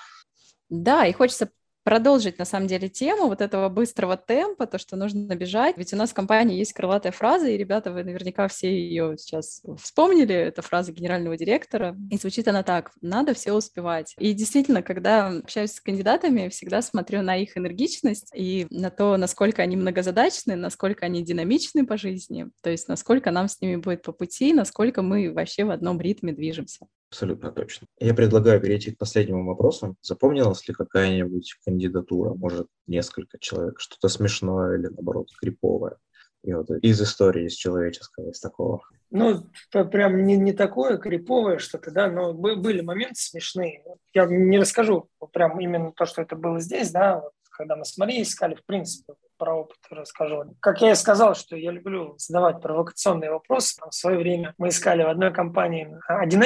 Да, 0.68 1.04
и 1.06 1.12
хочется 1.12 1.50
продолжить, 1.82 2.38
на 2.38 2.44
самом 2.44 2.66
деле, 2.66 2.88
тему 2.88 3.26
вот 3.26 3.40
этого 3.40 3.68
быстрого 3.68 4.16
темпа, 4.16 4.66
то, 4.66 4.78
что 4.78 4.96
нужно 4.96 5.34
бежать. 5.34 5.76
Ведь 5.76 5.92
у 5.92 5.96
нас 5.96 6.10
в 6.10 6.14
компании 6.14 6.58
есть 6.58 6.72
крылатая 6.72 7.12
фраза, 7.12 7.48
и, 7.48 7.56
ребята, 7.56 7.92
вы 7.92 8.04
наверняка 8.04 8.48
все 8.48 8.70
ее 8.70 9.16
сейчас 9.18 9.62
вспомнили, 9.80 10.34
это 10.34 10.62
фраза 10.62 10.92
генерального 10.92 11.36
директора, 11.36 11.96
и 12.10 12.16
звучит 12.16 12.48
она 12.48 12.62
так, 12.62 12.92
надо 13.00 13.34
все 13.34 13.52
успевать. 13.52 14.14
И 14.18 14.32
действительно, 14.32 14.82
когда 14.82 15.28
общаюсь 15.28 15.72
с 15.72 15.80
кандидатами, 15.80 16.48
всегда 16.48 16.82
смотрю 16.82 17.22
на 17.22 17.36
их 17.36 17.56
энергичность 17.56 18.30
и 18.34 18.66
на 18.70 18.90
то, 18.90 19.16
насколько 19.16 19.62
они 19.62 19.76
многозадачны, 19.76 20.56
насколько 20.56 21.06
они 21.06 21.22
динамичны 21.24 21.86
по 21.86 21.96
жизни, 21.96 22.46
то 22.62 22.70
есть 22.70 22.88
насколько 22.88 23.30
нам 23.30 23.48
с 23.48 23.60
ними 23.60 23.76
будет 23.76 24.02
по 24.02 24.12
пути, 24.12 24.52
насколько 24.52 25.02
мы 25.02 25.32
вообще 25.32 25.64
в 25.64 25.70
одном 25.70 26.00
ритме 26.00 26.32
движемся. 26.32 26.86
Абсолютно 27.10 27.50
точно. 27.50 27.88
Я 27.98 28.14
предлагаю 28.14 28.60
перейти 28.60 28.92
к 28.92 28.98
последнему 28.98 29.44
вопросу. 29.44 29.96
Запомнилась 30.00 30.66
ли 30.68 30.74
какая-нибудь 30.74 31.56
кандидатура, 31.64 32.34
может, 32.34 32.68
несколько 32.86 33.38
человек, 33.40 33.80
что-то 33.80 34.08
смешное 34.08 34.78
или, 34.78 34.86
наоборот, 34.86 35.28
криповое? 35.40 35.96
И 36.44 36.54
вот 36.54 36.70
из 36.70 37.02
истории, 37.02 37.46
из 37.46 37.54
человеческого, 37.54 38.30
из 38.30 38.38
такого. 38.38 38.80
Ну, 39.10 39.42
прям 39.90 40.24
не, 40.24 40.36
не 40.36 40.52
такое 40.52 40.96
криповое 40.98 41.58
что-то, 41.58 41.90
да, 41.90 42.08
но 42.08 42.32
были 42.32 42.80
моменты 42.80 43.16
смешные. 43.16 43.82
Я 44.14 44.26
не 44.26 44.58
расскажу 44.58 45.10
прям 45.32 45.60
именно 45.60 45.92
то, 45.92 46.06
что 46.06 46.22
это 46.22 46.36
было 46.36 46.60
здесь, 46.60 46.92
да, 46.92 47.20
вот, 47.20 47.32
когда 47.50 47.76
мы 47.76 47.84
с 47.84 47.98
Марией 47.98 48.22
искали, 48.22 48.54
в 48.54 48.64
принципе, 48.64 49.14
про 49.40 49.54
опыт 49.54 49.78
расскажу. 49.90 50.54
Как 50.60 50.82
я 50.82 50.92
и 50.92 50.94
сказал, 50.94 51.34
что 51.34 51.56
я 51.56 51.72
люблю 51.72 52.14
задавать 52.18 52.60
провокационные 52.60 53.30
вопросы. 53.30 53.80
В 53.88 53.94
свое 53.94 54.18
время 54.18 54.54
мы 54.58 54.68
искали 54.68 55.02
в 55.02 55.08
одной 55.08 55.32
компании 55.32 55.96
1 56.06 56.40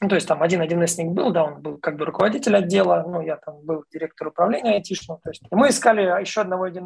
ну, 0.00 0.08
то 0.08 0.16
есть 0.16 0.26
там 0.26 0.42
один 0.42 0.60
1 0.60 1.14
был, 1.14 1.30
да, 1.30 1.44
он 1.44 1.62
был 1.62 1.78
как 1.78 1.96
бы 1.96 2.04
руководитель 2.04 2.56
отдела, 2.56 3.04
ну, 3.06 3.20
я 3.20 3.36
там 3.36 3.60
был 3.62 3.84
директор 3.92 4.28
управления 4.28 4.74
айтишного, 4.74 5.20
то 5.22 5.30
есть 5.30 5.42
и 5.50 5.54
мы 5.54 5.68
искали 5.68 6.02
еще 6.20 6.40
одного 6.40 6.64
1 6.64 6.84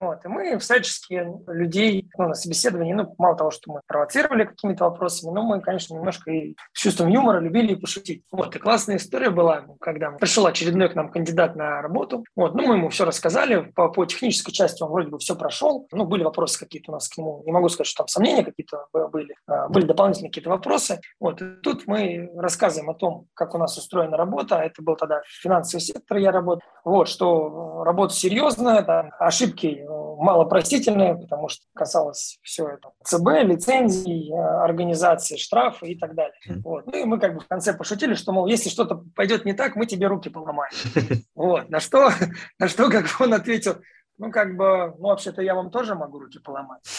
Вот, 0.00 0.24
и 0.24 0.28
мы 0.28 0.58
всячески 0.58 1.26
людей 1.46 2.10
ну, 2.18 2.28
на 2.28 2.34
собеседовании, 2.34 2.92
ну, 2.92 3.14
мало 3.16 3.36
того, 3.36 3.50
что 3.50 3.72
мы 3.72 3.80
провоцировали 3.86 4.44
какими-то 4.44 4.84
вопросами, 4.84 5.32
но 5.32 5.42
мы, 5.42 5.60
конечно, 5.62 5.94
немножко 5.94 6.30
и 6.30 6.54
с 6.74 6.80
чувством 6.80 7.08
юмора 7.08 7.40
любили 7.40 7.72
и 7.72 7.76
пошутить. 7.76 8.24
Вот, 8.30 8.54
и 8.54 8.58
классная 8.58 8.96
история 8.96 9.30
была, 9.30 9.64
когда 9.80 10.10
пришел 10.10 10.46
очередной 10.46 10.90
к 10.90 10.94
нам 10.94 11.10
кандидат 11.10 11.56
на 11.56 11.80
работу, 11.80 12.24
вот, 12.36 12.54
ну, 12.54 12.66
мы 12.66 12.74
ему 12.74 12.90
все 12.90 13.06
рассказали, 13.06 13.72
по, 13.74 13.88
по 13.88 14.04
технической 14.04 14.52
части 14.52 14.82
он 14.82 14.90
вроде 14.98 15.10
бы 15.10 15.18
все 15.18 15.36
прошел. 15.36 15.86
Ну, 15.92 16.04
были 16.04 16.24
вопросы 16.24 16.58
какие-то 16.58 16.90
у 16.90 16.94
нас 16.94 17.08
к 17.08 17.16
нему. 17.16 17.42
Не 17.46 17.52
могу 17.52 17.68
сказать, 17.68 17.86
что 17.86 17.98
там 17.98 18.08
сомнения 18.08 18.44
какие-то 18.44 18.86
были. 19.12 19.34
А, 19.46 19.68
были 19.68 19.86
дополнительные 19.86 20.30
какие-то 20.30 20.50
вопросы. 20.50 21.00
Вот. 21.20 21.40
И 21.40 21.44
тут 21.62 21.86
мы 21.86 22.28
рассказываем 22.36 22.90
о 22.90 22.94
том, 22.94 23.28
как 23.34 23.54
у 23.54 23.58
нас 23.58 23.78
устроена 23.78 24.16
работа. 24.16 24.56
Это 24.56 24.82
был 24.82 24.96
тогда 24.96 25.22
финансовый 25.40 25.80
сектор, 25.80 26.18
я 26.18 26.32
работал. 26.32 26.62
Вот, 26.84 27.08
что 27.08 27.84
работа 27.84 28.14
серьезная, 28.14 28.82
там, 28.82 29.10
ошибки 29.18 29.66
э, 29.66 29.86
малопростительные, 29.86 31.16
потому 31.16 31.48
что 31.48 31.64
касалось 31.74 32.38
все 32.42 32.66
это 32.68 32.90
ЦБ, 33.04 33.44
лицензий, 33.44 34.32
э, 34.32 34.36
организации, 34.36 35.36
штрафы 35.36 35.88
и 35.88 35.98
так 35.98 36.14
далее. 36.14 36.34
Вот. 36.64 36.86
Ну 36.86 37.02
и 37.02 37.04
мы 37.04 37.20
как 37.20 37.34
бы 37.34 37.40
в 37.40 37.46
конце 37.46 37.72
пошутили, 37.72 38.14
что, 38.14 38.32
мол, 38.32 38.46
если 38.46 38.68
что-то 38.68 39.04
пойдет 39.14 39.44
не 39.44 39.52
так, 39.52 39.76
мы 39.76 39.86
тебе 39.86 40.06
руки 40.08 40.28
поломаем. 40.28 40.72
Вот. 41.34 41.68
На 41.70 41.78
что, 41.78 42.10
на 42.58 42.68
что 42.68 42.90
как 42.90 43.04
бы 43.04 43.10
он 43.20 43.34
ответил, 43.34 43.76
ну, 44.18 44.30
как 44.30 44.56
бы, 44.56 44.94
ну, 44.98 45.08
вообще-то 45.08 45.42
я 45.42 45.54
вам 45.54 45.70
тоже 45.70 45.94
могу 45.94 46.18
руки 46.18 46.38
поломать. 46.38 46.82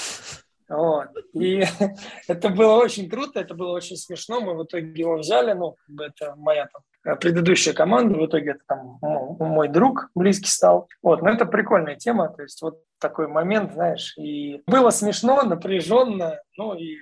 Вот. 0.70 1.08
И 1.34 1.64
это 2.28 2.50
было 2.50 2.76
очень 2.76 3.10
круто, 3.10 3.40
это 3.40 3.56
было 3.56 3.72
очень 3.72 3.98
смешно. 3.98 4.40
Мы 4.40 4.56
в 4.56 4.66
итоге 4.66 4.92
его 5.02 5.18
взяли, 5.18 5.54
ну, 5.54 5.78
это 6.00 6.36
моя 6.36 6.68
там, 6.68 7.18
предыдущая 7.18 7.74
команда, 7.74 8.20
в 8.20 8.26
итоге 8.28 8.52
это 8.52 8.60
там 8.68 9.00
мой 9.02 9.68
друг 9.68 10.12
близкий 10.14 10.52
стал. 10.52 10.88
Вот, 11.02 11.24
но 11.24 11.32
это 11.32 11.48
прикольная 11.48 11.96
тема, 11.96 12.30
то 12.30 12.44
есть 12.44 12.62
вот 12.62 12.84
такой 13.00 13.28
момент, 13.28 13.74
знаешь, 13.74 14.14
и 14.16 14.62
было 14.68 14.92
смешно, 14.92 15.42
напряженно, 15.42 16.40
ну 16.56 16.76
и 16.76 16.98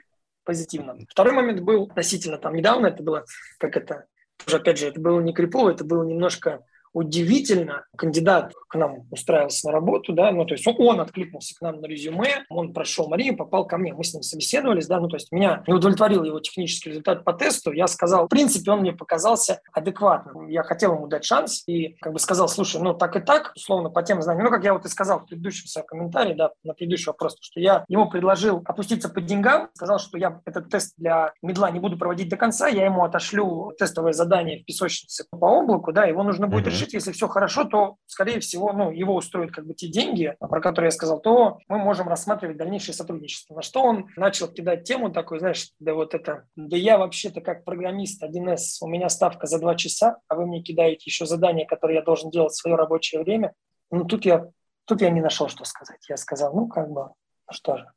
позитивно. 0.45 0.95
Второй 1.09 1.33
момент 1.33 1.59
был 1.59 1.83
относительно 1.83 2.37
там 2.37 2.55
недавно, 2.55 2.87
это 2.87 3.03
было, 3.03 3.25
как 3.59 3.75
это, 3.75 4.05
тоже 4.45 4.57
опять 4.57 4.79
же, 4.79 4.87
это 4.87 5.01
было 5.01 5.19
не 5.19 5.33
крипово, 5.33 5.71
это 5.71 5.83
было 5.83 6.03
немножко 6.03 6.63
удивительно. 6.93 7.85
Кандидат 7.97 8.53
к 8.67 8.75
нам 8.75 9.07
устраивался 9.11 9.67
на 9.67 9.73
работу, 9.73 10.13
да, 10.13 10.31
ну, 10.31 10.45
то 10.45 10.53
есть 10.53 10.67
он, 10.67 10.75
он 10.79 10.99
откликнулся 10.99 11.55
к 11.55 11.61
нам 11.61 11.81
на 11.81 11.85
резюме, 11.85 12.45
он 12.49 12.73
прошел 12.73 13.07
Марию, 13.07 13.35
попал 13.37 13.65
ко 13.65 13.77
мне, 13.77 13.93
мы 13.93 14.03
с 14.03 14.13
ним 14.13 14.23
собеседовались, 14.23 14.87
да, 14.87 14.99
ну, 14.99 15.07
то 15.07 15.15
есть 15.15 15.31
меня 15.31 15.63
не 15.67 15.73
удовлетворил 15.73 16.23
его 16.23 16.39
технический 16.39 16.89
результат 16.89 17.23
по 17.23 17.33
тесту, 17.33 17.71
я 17.71 17.87
сказал, 17.87 18.25
в 18.25 18.29
принципе, 18.29 18.71
он 18.71 18.81
мне 18.81 18.93
показался 18.93 19.61
адекватным, 19.71 20.47
я 20.47 20.63
хотел 20.63 20.95
ему 20.95 21.07
дать 21.07 21.25
шанс 21.25 21.63
и 21.67 21.95
как 22.01 22.13
бы 22.13 22.19
сказал, 22.19 22.47
слушай, 22.49 22.81
ну, 22.81 22.93
так 22.93 23.15
и 23.15 23.19
так, 23.19 23.53
условно, 23.55 23.89
по 23.89 24.03
тем 24.03 24.21
знаниям, 24.21 24.45
ну, 24.45 24.51
как 24.51 24.63
я 24.63 24.73
вот 24.73 24.85
и 24.85 24.89
сказал 24.89 25.19
в 25.19 25.25
предыдущем 25.25 25.67
своем 25.67 25.87
комментарии, 25.87 26.33
да, 26.33 26.51
на 26.63 26.73
предыдущий 26.73 27.07
вопрос, 27.07 27.37
что 27.39 27.59
я 27.59 27.85
ему 27.87 28.09
предложил 28.09 28.61
опуститься 28.65 29.09
по 29.09 29.21
деньгам, 29.21 29.69
сказал, 29.73 29.99
что 29.99 30.17
я 30.17 30.41
этот 30.45 30.69
тест 30.69 30.93
для 30.97 31.33
медла 31.41 31.71
не 31.71 31.79
буду 31.79 31.97
проводить 31.97 32.29
до 32.29 32.37
конца, 32.37 32.67
я 32.67 32.85
ему 32.85 33.03
отошлю 33.03 33.73
тестовое 33.77 34.13
задание 34.13 34.61
в 34.61 34.65
песочнице 34.65 35.25
по 35.31 35.45
облаку, 35.45 35.91
да, 35.91 36.05
его 36.05 36.23
нужно 36.23 36.47
будет 36.47 36.67
mm-hmm. 36.67 36.69
решить, 36.69 36.93
если 36.93 37.11
все 37.11 37.27
хорошо, 37.27 37.63
то, 37.63 37.95
скорее 38.05 38.39
всего, 38.39 38.56
ну, 38.59 38.91
его 38.91 39.15
устроят 39.15 39.51
как 39.51 39.65
бы 39.65 39.73
те 39.73 39.87
деньги, 39.87 40.35
про 40.39 40.61
которые 40.61 40.87
я 40.87 40.91
сказал, 40.91 41.19
то 41.19 41.59
мы 41.67 41.77
можем 41.77 42.07
рассматривать 42.07 42.57
дальнейшее 42.57 42.93
сотрудничество. 42.95 43.55
На 43.55 43.61
что 43.61 43.83
он 43.83 44.09
начал 44.15 44.47
кидать 44.47 44.83
тему 44.83 45.11
такой, 45.11 45.39
знаешь, 45.39 45.71
да 45.79 45.93
вот 45.93 46.13
это, 46.13 46.45
да 46.55 46.77
я 46.77 46.97
вообще-то 46.97 47.41
как 47.41 47.63
программист 47.63 48.23
1С, 48.23 48.77
у 48.81 48.87
меня 48.87 49.09
ставка 49.09 49.47
за 49.47 49.59
два 49.59 49.75
часа, 49.75 50.17
а 50.27 50.35
вы 50.35 50.45
мне 50.45 50.61
кидаете 50.61 51.03
еще 51.05 51.25
задание, 51.25 51.65
которое 51.65 51.95
я 51.95 52.01
должен 52.01 52.29
делать 52.29 52.53
в 52.53 52.57
свое 52.57 52.75
рабочее 52.75 53.21
время. 53.21 53.53
Ну, 53.91 54.05
тут 54.05 54.25
я, 54.25 54.47
тут 54.85 55.01
я 55.01 55.09
не 55.09 55.21
нашел, 55.21 55.47
что 55.47 55.63
сказать. 55.65 55.99
Я 56.09 56.17
сказал, 56.17 56.53
ну, 56.53 56.67
как 56.67 56.89
бы, 56.89 57.01
ну 57.03 57.53
что 57.53 57.77
же, 57.77 57.87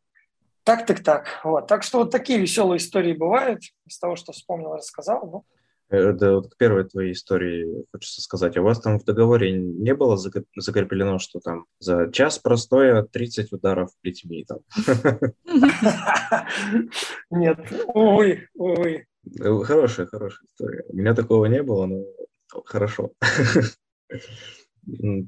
так, 0.65 0.87
так, 0.87 1.03
так. 1.03 1.41
Вот. 1.43 1.67
Так 1.67 1.83
что 1.83 1.99
вот 1.99 2.11
такие 2.11 2.39
веселые 2.39 2.77
истории 2.77 3.13
бывают. 3.13 3.63
Из 3.87 3.99
того, 3.99 4.17
что 4.17 4.33
вспомнил, 4.33 4.75
рассказал. 4.75 5.27
Ну, 5.27 5.45
это 5.91 6.35
вот 6.37 6.53
к 6.53 6.57
первой 6.57 6.85
твоей 6.85 7.13
истории 7.13 7.85
хочется 7.93 8.23
сказать. 8.23 8.57
А 8.57 8.61
у 8.61 8.65
вас 8.65 8.81
там 8.81 8.99
в 8.99 9.05
договоре 9.05 9.53
не 9.53 9.95
было 9.95 10.17
закреплено, 10.17 11.19
что 11.19 11.41
там 11.41 11.67
за 11.79 12.11
час 12.13 12.39
простое 12.39 13.03
30 13.03 13.53
ударов 13.53 13.91
плетьми? 14.01 14.47
Там? 14.47 14.61
Нет, 17.31 17.59
увы, 17.95 18.49
увы. 18.55 19.07
Хорошая, 19.39 20.07
хорошая 20.07 20.47
история. 20.47 20.85
У 20.89 20.97
меня 20.97 21.15
такого 21.15 21.47
не 21.47 21.63
было, 21.63 21.87
но 21.87 22.05
хорошо. 22.65 23.13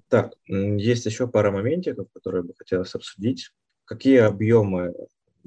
Так, 0.08 0.32
есть 0.46 1.06
еще 1.06 1.28
пара 1.28 1.50
моментиков, 1.50 2.08
которые 2.14 2.42
бы 2.42 2.54
хотелось 2.56 2.94
обсудить. 2.94 3.50
Какие 3.84 4.20
объемы 4.20 4.94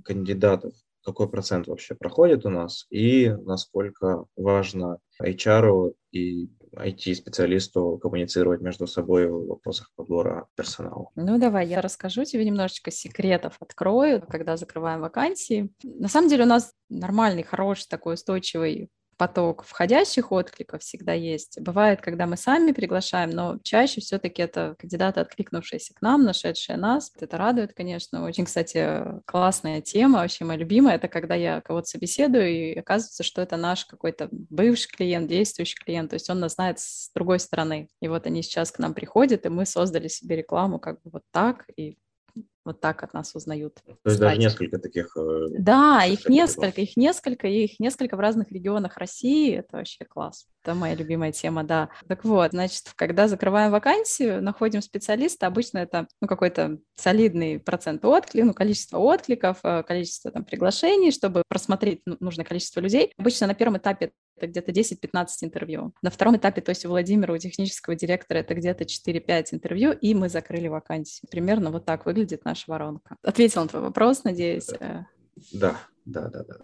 кандидатов 0.03 0.73
какой 1.05 1.29
процент 1.29 1.67
вообще 1.67 1.95
проходит 1.95 2.45
у 2.45 2.49
нас 2.49 2.87
и 2.89 3.29
насколько 3.29 4.25
важно 4.35 4.97
HR 5.21 5.93
и 6.11 6.49
IT-специалисту 6.75 7.97
коммуницировать 8.01 8.61
между 8.61 8.87
собой 8.87 9.27
в 9.27 9.47
вопросах 9.47 9.91
подбора 9.95 10.47
персонала. 10.55 11.09
Ну, 11.15 11.37
давай, 11.39 11.67
я 11.67 11.81
расскажу 11.81 12.25
тебе 12.25 12.43
немножечко 12.43 12.91
секретов, 12.91 13.57
открою, 13.59 14.21
когда 14.27 14.57
закрываем 14.57 15.01
вакансии. 15.01 15.71
На 15.83 16.09
самом 16.09 16.29
деле 16.29 16.43
у 16.43 16.47
нас 16.47 16.73
нормальный, 16.89 17.43
хороший, 17.43 17.87
такой 17.87 18.15
устойчивый 18.15 18.89
поток 19.17 19.63
входящих 19.63 20.31
откликов 20.31 20.81
всегда 20.81 21.13
есть. 21.13 21.59
Бывает, 21.61 22.01
когда 22.01 22.25
мы 22.25 22.37
сами 22.37 22.71
приглашаем, 22.71 23.29
но 23.29 23.57
чаще 23.63 24.01
все-таки 24.01 24.41
это 24.41 24.75
кандидаты, 24.77 25.21
откликнувшиеся 25.21 25.93
к 25.93 26.01
нам, 26.01 26.23
нашедшие 26.23 26.77
нас. 26.77 27.11
Это 27.19 27.37
радует, 27.37 27.73
конечно. 27.73 28.25
Очень, 28.25 28.45
кстати, 28.45 29.03
классная 29.25 29.81
тема, 29.81 30.19
вообще 30.19 30.45
моя 30.45 30.59
любимая, 30.59 30.95
это 30.95 31.07
когда 31.07 31.35
я 31.35 31.61
кого-то 31.61 31.87
собеседую, 31.87 32.49
и 32.49 32.79
оказывается, 32.79 33.23
что 33.23 33.41
это 33.41 33.57
наш 33.57 33.85
какой-то 33.85 34.27
бывший 34.31 34.89
клиент, 34.89 35.27
действующий 35.27 35.75
клиент, 35.75 36.09
то 36.09 36.15
есть 36.15 36.29
он 36.29 36.39
нас 36.39 36.55
знает 36.55 36.79
с 36.79 37.11
другой 37.13 37.39
стороны. 37.39 37.89
И 38.01 38.07
вот 38.07 38.25
они 38.27 38.43
сейчас 38.43 38.71
к 38.71 38.79
нам 38.79 38.93
приходят, 38.93 39.45
и 39.45 39.49
мы 39.49 39.65
создали 39.65 40.07
себе 40.07 40.35
рекламу 40.35 40.79
как 40.79 41.01
бы 41.01 41.11
вот 41.11 41.23
так, 41.31 41.65
и 41.77 41.97
вот 42.65 42.81
так 42.81 43.03
от 43.03 43.13
нас 43.13 43.35
узнают. 43.35 43.75
То 43.85 44.09
есть 44.09 44.19
даже 44.19 44.37
несколько 44.37 44.79
таких... 44.79 45.15
Э, 45.15 45.47
да, 45.59 46.03
их 46.03 46.27
несколько, 46.27 46.81
их 46.81 46.97
несколько, 46.97 47.47
и 47.47 47.65
их 47.65 47.79
несколько 47.79 48.17
в 48.17 48.19
разных 48.19 48.51
регионах 48.51 48.97
России. 48.97 49.57
Это 49.57 49.77
вообще 49.77 50.03
класс. 50.03 50.47
Это 50.63 50.73
моя 50.73 50.95
любимая 50.95 51.31
тема, 51.31 51.63
да. 51.63 51.89
Так 52.07 52.25
вот, 52.25 52.51
значит, 52.51 52.91
когда 52.95 53.27
закрываем 53.27 53.71
вакансию, 53.71 54.41
находим 54.41 54.81
специалиста, 54.81 55.45
обычно 55.45 55.77
это 55.77 56.07
ну, 56.21 56.27
какой-то 56.27 56.79
солидный 56.95 57.59
процент 57.59 58.03
откликов, 58.03 58.47
ну, 58.47 58.53
количество 58.53 58.97
откликов, 58.97 59.59
э, 59.63 59.83
количество 59.83 60.31
там 60.31 60.43
приглашений, 60.43 61.11
чтобы 61.11 61.43
просмотреть 61.47 62.01
ну, 62.05 62.17
нужное 62.19 62.45
количество 62.45 62.79
людей. 62.79 63.13
Обычно 63.17 63.45
на 63.45 63.53
первом 63.53 63.77
этапе 63.77 64.11
это 64.37 64.47
где-то 64.47 64.71
10-15 64.71 65.27
интервью. 65.41 65.93
На 66.01 66.09
втором 66.09 66.37
этапе, 66.37 66.61
то 66.61 66.69
есть 66.69 66.85
у 66.85 66.89
Владимира, 66.89 67.33
у 67.33 67.37
технического 67.37 67.95
директора, 67.95 68.39
это 68.39 68.53
где-то 68.53 68.83
4-5 68.83 69.45
интервью, 69.51 69.91
и 69.91 70.13
мы 70.13 70.29
закрыли 70.29 70.67
вакансию. 70.67 71.29
Примерно 71.29 71.71
вот 71.71 71.85
так 71.85 72.05
выглядит 72.05 72.45
наша 72.45 72.63
воронка. 72.67 73.17
Ответил 73.21 73.61
на 73.61 73.67
твой 73.67 73.81
вопрос, 73.81 74.23
надеюсь. 74.23 74.69
Да, 75.51 75.77
да, 76.05 76.29
да, 76.29 76.43
да. 76.43 76.57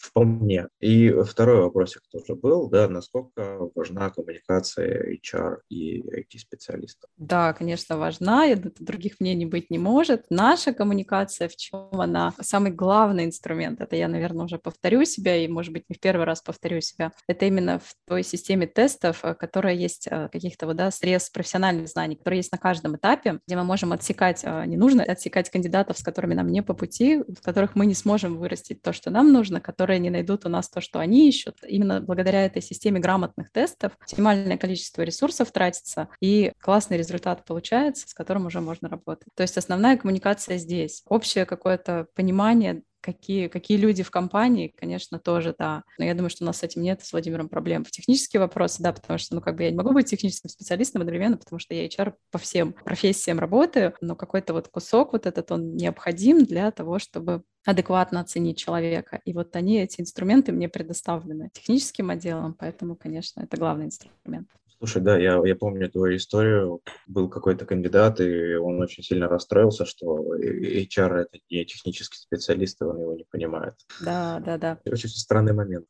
Вполне. 0.00 0.68
И 0.80 1.10
второй 1.10 1.60
вопросик 1.60 2.02
тоже 2.10 2.34
был, 2.34 2.70
да, 2.70 2.88
насколько 2.88 3.58
важна 3.74 4.08
коммуникация 4.08 5.14
HR 5.14 5.58
и 5.68 6.00
IT-специалистов? 6.00 7.10
Да, 7.18 7.52
конечно, 7.52 7.98
важна, 7.98 8.46
и 8.46 8.54
других 8.54 9.20
мнений 9.20 9.44
быть 9.44 9.70
не 9.70 9.78
может. 9.78 10.24
Наша 10.30 10.72
коммуникация, 10.72 11.48
в 11.48 11.56
чем 11.56 11.88
она? 11.92 12.32
Самый 12.40 12.72
главный 12.72 13.26
инструмент, 13.26 13.82
это 13.82 13.94
я, 13.94 14.08
наверное, 14.08 14.46
уже 14.46 14.58
повторю 14.58 15.04
себя, 15.04 15.36
и, 15.36 15.46
может 15.48 15.74
быть, 15.74 15.84
не 15.90 15.96
в 15.96 16.00
первый 16.00 16.24
раз 16.24 16.40
повторю 16.40 16.80
себя, 16.80 17.12
это 17.28 17.44
именно 17.44 17.78
в 17.78 17.94
той 18.06 18.22
системе 18.22 18.66
тестов, 18.66 19.22
э, 19.22 19.34
которая 19.34 19.74
есть 19.74 20.08
э, 20.10 20.30
каких-то 20.32 20.66
вот, 20.66 20.76
да, 20.76 20.90
срез 20.90 21.28
профессиональных 21.28 21.88
знаний, 21.88 22.16
которые 22.16 22.38
есть 22.38 22.52
на 22.52 22.58
каждом 22.58 22.96
этапе, 22.96 23.40
где 23.46 23.54
мы 23.54 23.64
можем 23.64 23.92
отсекать, 23.92 24.40
э, 24.44 24.64
не 24.64 24.78
нужно 24.78 25.02
отсекать 25.02 25.50
кандидатов, 25.50 25.98
с 25.98 26.02
которыми 26.02 26.32
нам 26.32 26.48
не 26.48 26.62
по 26.62 26.72
пути, 26.72 27.18
в 27.18 27.42
которых 27.42 27.74
мы 27.74 27.84
не 27.84 27.94
сможем 27.94 28.38
вырастить 28.38 28.80
то, 28.80 28.94
что 28.94 29.10
нам 29.10 29.30
нужно, 29.30 29.60
которые 29.60 29.89
которые 29.90 29.98
не 29.98 30.10
найдут 30.10 30.46
у 30.46 30.48
нас 30.48 30.68
то, 30.68 30.80
что 30.80 31.00
они 31.00 31.28
ищут. 31.28 31.56
Именно 31.66 32.00
благодаря 32.00 32.46
этой 32.46 32.62
системе 32.62 33.00
грамотных 33.00 33.50
тестов 33.50 33.98
максимальное 33.98 34.56
количество 34.56 35.02
ресурсов 35.02 35.50
тратится, 35.50 36.08
и 36.20 36.52
классный 36.60 36.96
результат 36.96 37.44
получается, 37.44 38.08
с 38.08 38.14
которым 38.14 38.46
уже 38.46 38.60
можно 38.60 38.88
работать. 38.88 39.26
То 39.34 39.42
есть 39.42 39.58
основная 39.58 39.96
коммуникация 39.96 40.58
здесь. 40.58 41.02
Общее 41.06 41.44
какое-то 41.44 42.06
понимание 42.14 42.82
какие, 43.00 43.48
какие 43.48 43.76
люди 43.76 44.02
в 44.02 44.10
компании, 44.10 44.72
конечно, 44.76 45.18
тоже, 45.18 45.54
да. 45.58 45.82
Но 45.98 46.04
я 46.04 46.14
думаю, 46.14 46.30
что 46.30 46.44
у 46.44 46.46
нас 46.46 46.58
с 46.58 46.62
этим 46.62 46.82
нет, 46.82 47.02
с 47.02 47.12
Владимиром 47.12 47.48
проблем. 47.48 47.84
В 47.84 47.90
технические 47.90 48.40
вопросы, 48.40 48.82
да, 48.82 48.92
потому 48.92 49.18
что, 49.18 49.34
ну, 49.34 49.40
как 49.40 49.56
бы 49.56 49.64
я 49.64 49.70
не 49.70 49.76
могу 49.76 49.92
быть 49.92 50.06
техническим 50.06 50.48
специалистом 50.48 51.02
одновременно, 51.02 51.36
потому 51.36 51.58
что 51.58 51.74
я 51.74 51.86
HR 51.86 52.14
по 52.30 52.38
всем 52.38 52.72
профессиям 52.72 53.38
работаю, 53.38 53.94
но 54.00 54.16
какой-то 54.16 54.52
вот 54.52 54.68
кусок 54.68 55.12
вот 55.12 55.26
этот, 55.26 55.50
он 55.52 55.74
необходим 55.76 56.44
для 56.44 56.70
того, 56.70 56.98
чтобы 56.98 57.42
адекватно 57.64 58.20
оценить 58.20 58.58
человека. 58.58 59.20
И 59.24 59.32
вот 59.32 59.54
они, 59.56 59.80
эти 59.80 60.00
инструменты 60.00 60.52
мне 60.52 60.68
предоставлены 60.68 61.50
техническим 61.52 62.10
отделом, 62.10 62.54
поэтому, 62.54 62.96
конечно, 62.96 63.40
это 63.42 63.56
главный 63.56 63.86
инструмент. 63.86 64.48
Слушай, 64.80 65.02
да, 65.02 65.18
я, 65.18 65.38
я 65.44 65.54
помню 65.54 65.90
твою 65.90 66.16
историю. 66.16 66.80
Был 67.06 67.28
какой-то 67.28 67.66
кандидат, 67.66 68.18
и 68.18 68.54
он 68.54 68.80
очень 68.80 69.02
сильно 69.02 69.28
расстроился, 69.28 69.84
что 69.84 70.34
HR— 70.34 71.16
это 71.18 71.38
не 71.50 71.66
технический 71.66 72.16
специалист, 72.16 72.80
и 72.80 72.84
он 72.84 72.98
его 72.98 73.14
не 73.14 73.24
понимает. 73.30 73.74
Да, 74.00 74.40
да, 74.42 74.56
да. 74.56 74.78
Очень 74.86 75.10
странный 75.10 75.52
момент 75.52 75.86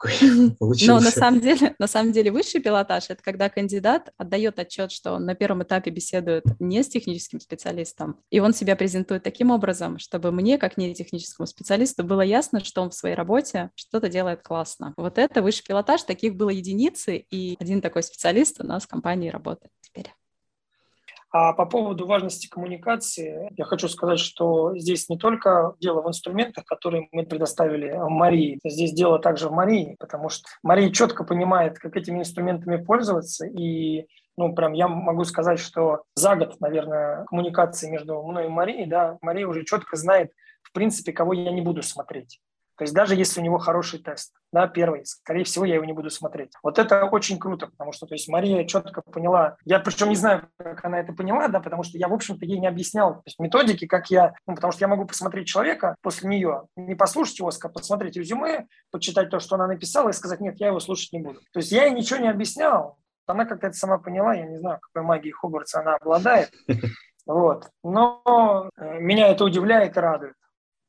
получился. 0.59 0.87
Но 0.93 1.01
на 1.01 1.11
самом 1.13 1.41
деле, 1.41 1.77
на 1.79 1.87
самом 1.87 2.11
деле 2.11 2.33
высший 2.33 2.61
пилотаж— 2.61 3.05
это 3.11 3.23
когда 3.23 3.49
кандидат 3.49 4.13
отдает 4.17 4.59
отчет, 4.59 4.91
что 4.91 5.13
он 5.13 5.25
на 5.25 5.37
первом 5.37 5.63
этапе 5.63 5.93
беседует 5.93 6.45
не 6.59 6.83
с 6.83 6.89
техническим 6.89 7.39
специалистом, 7.39 8.21
и 8.31 8.41
он 8.41 8.53
себя 8.53 8.75
презентует 8.75 9.23
таким 9.23 9.53
образом, 9.53 10.01
чтобы 10.01 10.33
мне, 10.33 10.59
как 10.59 10.77
не 10.77 10.97
техническому 10.97 11.47
специалисту, 11.47 12.03
было 12.03 12.23
ясно, 12.23 12.65
что 12.65 12.83
он 12.83 12.91
в 12.91 12.95
своей 12.95 13.15
работе 13.15 13.71
что-то 13.77 14.09
делает 14.09 14.43
классно. 14.43 14.95
Вот 14.97 15.17
это 15.17 15.43
высший 15.43 15.65
пилотаж, 15.65 16.03
таких 16.03 16.35
было 16.35 16.51
единицы, 16.51 17.19
и 17.31 17.57
один 17.61 17.81
такой 17.81 18.03
специалист 18.03 18.61
у 18.61 18.67
нас 18.67 18.80
нас 18.81 18.85
в 18.87 18.89
компании 18.89 19.29
работает 19.29 19.73
теперь. 19.81 20.13
А 21.33 21.53
по 21.53 21.65
поводу 21.65 22.07
важности 22.07 22.49
коммуникации, 22.49 23.53
я 23.57 23.65
хочу 23.65 23.89
сказать, 23.89 24.19
что 24.19 24.77
здесь 24.77 25.09
не 25.09 25.17
только 25.17 25.77
дело 25.81 26.03
в 26.03 26.09
инструментах, 26.09 26.65
которые 26.65 27.09
мы 27.13 27.25
предоставили 27.25 27.95
Марии, 27.97 28.59
здесь 28.65 28.93
дело 28.93 29.21
также 29.21 29.49
в 29.49 29.53
Марии, 29.53 29.97
потому 30.01 30.29
что 30.29 30.49
Мария 30.65 30.91
четко 30.91 31.23
понимает, 31.23 31.79
как 31.79 31.97
этими 31.97 32.19
инструментами 32.19 32.83
пользоваться, 32.83 33.47
и 33.47 34.09
ну, 34.37 34.55
прям 34.55 34.73
я 34.73 34.89
могу 34.89 35.23
сказать, 35.25 35.61
что 35.61 36.03
за 36.17 36.35
год, 36.35 36.59
наверное, 36.61 37.25
коммуникации 37.27 37.89
между 37.89 38.21
мной 38.23 38.47
и 38.47 38.49
Марией, 38.49 38.87
да, 38.87 39.17
Мария 39.21 39.47
уже 39.47 39.65
четко 39.65 39.97
знает, 39.97 40.33
в 40.63 40.73
принципе, 40.73 41.13
кого 41.13 41.33
я 41.33 41.53
не 41.53 41.61
буду 41.61 41.83
смотреть. 41.83 42.41
То 42.81 42.85
есть 42.85 42.95
даже 42.95 43.15
если 43.15 43.41
у 43.41 43.45
него 43.45 43.59
хороший 43.59 43.99
тест, 43.99 44.33
да, 44.55 44.67
первый, 44.67 45.05
скорее 45.05 45.45
всего, 45.45 45.67
я 45.67 45.75
его 45.75 45.85
не 45.85 45.93
буду 45.93 46.09
смотреть. 46.09 46.53
Вот 46.63 46.79
это 46.79 47.05
очень 47.05 47.39
круто, 47.39 47.67
потому 47.67 47.93
что, 47.93 48.07
то 48.07 48.15
есть, 48.15 48.27
Мария 48.27 48.65
четко 48.65 49.03
поняла, 49.03 49.59
я 49.67 49.81
причем 49.81 50.09
не 50.09 50.17
знаю, 50.17 50.49
как 50.57 50.83
она 50.83 50.99
это 50.99 51.13
поняла, 51.13 51.49
да, 51.49 51.61
потому 51.61 51.83
что 51.83 51.99
я, 51.99 52.09
в 52.09 52.15
общем-то, 52.15 52.47
ей 52.47 52.59
не 52.59 52.67
объяснял 52.67 53.17
то 53.17 53.23
есть, 53.27 53.39
методики, 53.39 53.87
как 53.87 54.09
я, 54.11 54.33
ну, 54.47 54.55
потому 54.55 54.73
что 54.73 54.83
я 54.83 54.89
могу 54.89 55.05
посмотреть 55.05 55.47
человека 55.47 55.95
после 56.01 56.31
нее, 56.31 56.69
не 56.75 56.95
послушать 56.95 57.39
его, 57.39 57.51
посмотреть 57.75 58.17
резюме, 58.17 58.67
почитать 58.91 59.29
то, 59.29 59.41
что 59.41 59.57
она 59.57 59.67
написала, 59.67 60.09
и 60.09 60.15
сказать, 60.15 60.41
нет, 60.41 60.59
я 60.59 60.69
его 60.69 60.81
слушать 60.81 61.13
не 61.13 61.21
буду. 61.21 61.41
То 61.53 61.59
есть 61.59 61.73
я 61.73 61.85
ей 61.85 61.93
ничего 61.93 62.19
не 62.19 62.31
объяснял, 62.31 62.97
Она 63.27 63.45
как-то 63.45 63.67
это 63.67 63.77
сама 63.77 63.99
поняла, 63.99 64.33
я 64.33 64.47
не 64.47 64.57
знаю, 64.57 64.79
какой 64.81 65.07
магией 65.07 65.33
Хогвартса 65.33 65.81
она 65.81 65.97
обладает. 65.97 66.51
Вот. 67.27 67.69
Но 67.85 68.71
э, 68.77 68.99
меня 68.99 69.29
это 69.29 69.45
удивляет 69.45 69.97
и 69.97 70.01
радует 70.01 70.35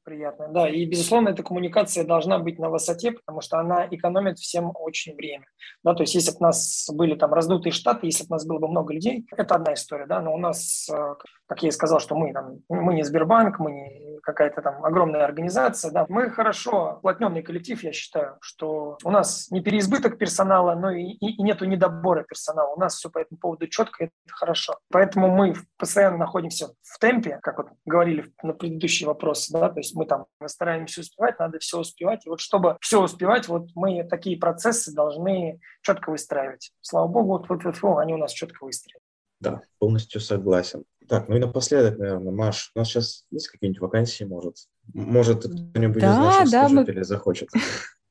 приятно. 0.03 0.47
Да, 0.49 0.69
и, 0.69 0.85
безусловно, 0.85 1.29
эта 1.29 1.43
коммуникация 1.43 2.03
должна 2.03 2.39
быть 2.39 2.59
на 2.59 2.69
высоте, 2.69 3.11
потому 3.11 3.41
что 3.41 3.59
она 3.59 3.87
экономит 3.89 4.39
всем 4.39 4.71
очень 4.75 5.15
время. 5.15 5.45
Да, 5.83 5.93
то 5.93 6.03
есть, 6.03 6.15
если 6.15 6.31
бы 6.31 6.37
у 6.39 6.43
нас 6.43 6.89
были 6.93 7.15
там 7.15 7.33
раздутые 7.33 7.73
штаты, 7.73 8.07
если 8.07 8.23
бы 8.23 8.27
у 8.29 8.33
нас 8.33 8.45
было 8.45 8.59
бы 8.59 8.67
много 8.67 8.93
людей, 8.93 9.25
это 9.35 9.55
одна 9.55 9.73
история, 9.73 10.05
да, 10.05 10.21
но 10.21 10.33
у 10.33 10.37
нас, 10.37 10.87
э, 10.91 11.15
как 11.47 11.63
я 11.63 11.69
и 11.69 11.71
сказал, 11.71 11.99
что 11.99 12.15
мы 12.15 12.33
там, 12.33 12.59
мы 12.69 12.93
не 12.93 13.03
Сбербанк, 13.03 13.59
мы 13.59 13.71
не 13.71 14.19
какая-то 14.21 14.61
там 14.61 14.83
огромная 14.85 15.23
организация, 15.23 15.91
да, 15.91 16.05
мы 16.09 16.29
хорошо 16.29 16.99
плотненный 17.01 17.41
коллектив, 17.41 17.81
я 17.83 17.91
считаю, 17.91 18.37
что 18.41 18.97
у 19.03 19.11
нас 19.11 19.49
не 19.51 19.61
переизбыток 19.61 20.17
персонала, 20.17 20.75
но 20.75 20.91
и, 20.91 21.03
и, 21.03 21.35
и 21.35 21.41
нету 21.43 21.65
недобора 21.65 22.23
персонала. 22.23 22.73
У 22.73 22.79
нас 22.79 22.95
все 22.95 23.09
по 23.09 23.19
этому 23.19 23.39
поводу 23.39 23.67
четко, 23.67 24.05
это 24.05 24.13
хорошо. 24.31 24.77
Поэтому 24.91 25.27
мы 25.27 25.55
постоянно 25.77 26.17
находимся 26.17 26.69
в 26.81 26.99
темпе, 26.99 27.39
как 27.41 27.57
вот 27.57 27.67
говорили 27.85 28.31
на 28.43 28.53
предыдущий 28.53 29.05
вопрос, 29.05 29.49
да, 29.49 29.69
то 29.69 29.79
есть 29.79 29.90
мы 29.93 30.05
там 30.05 30.25
мы 30.39 30.49
стараемся 30.49 31.01
успевать, 31.01 31.39
надо 31.39 31.59
все 31.59 31.79
успевать. 31.79 32.25
И 32.25 32.29
вот 32.29 32.39
чтобы 32.39 32.77
все 32.81 33.01
успевать, 33.01 33.47
вот 33.47 33.69
мы 33.75 34.03
такие 34.03 34.37
процессы 34.37 34.93
должны 34.93 35.59
четко 35.81 36.11
выстраивать. 36.11 36.71
Слава 36.81 37.07
богу, 37.07 37.45
вот, 37.47 37.49
вот, 37.49 37.81
вот, 37.81 37.99
они 37.99 38.13
у 38.13 38.17
нас 38.17 38.31
четко 38.31 38.63
выстроены. 38.65 39.01
Да, 39.39 39.61
полностью 39.79 40.21
согласен. 40.21 40.83
Так, 41.07 41.27
ну 41.27 41.35
и 41.35 41.39
напоследок, 41.39 41.97
наверное, 41.97 42.31
Маш, 42.31 42.71
у 42.75 42.79
нас 42.79 42.87
сейчас 42.87 43.25
есть 43.31 43.47
какие-нибудь 43.47 43.81
вакансии, 43.81 44.23
может? 44.23 44.57
Может, 44.93 45.39
кто-нибудь 45.39 46.01
да, 46.01 46.11
из 46.11 46.17
наших 46.17 46.51
да, 46.51 46.67
слушателей 46.67 46.99
мы... 46.99 47.03
захочет? 47.03 47.49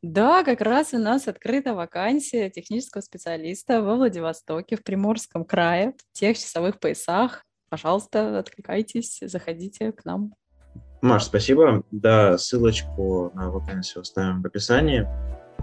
Да, 0.03 0.45
как 0.45 0.63
раз 0.63 0.95
у 0.95 0.99
нас 0.99 1.29
открыта 1.29 1.75
вакансия 1.75 2.49
технического 2.49 3.03
специалиста 3.03 3.83
во 3.83 3.97
Владивостоке, 3.97 4.77
в 4.77 4.83
Приморском 4.83 5.45
крае, 5.45 5.93
в 5.93 6.19
тех 6.19 6.39
часовых 6.39 6.81
поясах. 6.81 7.45
Пожалуйста, 7.69 8.39
откликайтесь, 8.39 9.19
заходите 9.21 9.93
к 9.93 10.07
нам. 10.07 10.33
Маш, 11.03 11.25
спасибо. 11.25 11.83
Да, 11.91 12.37
ссылочку 12.37 13.33
на 13.35 13.51
вакансию 13.51 14.03
оставим 14.03 14.43
в 14.43 14.47
описании. 14.47 15.07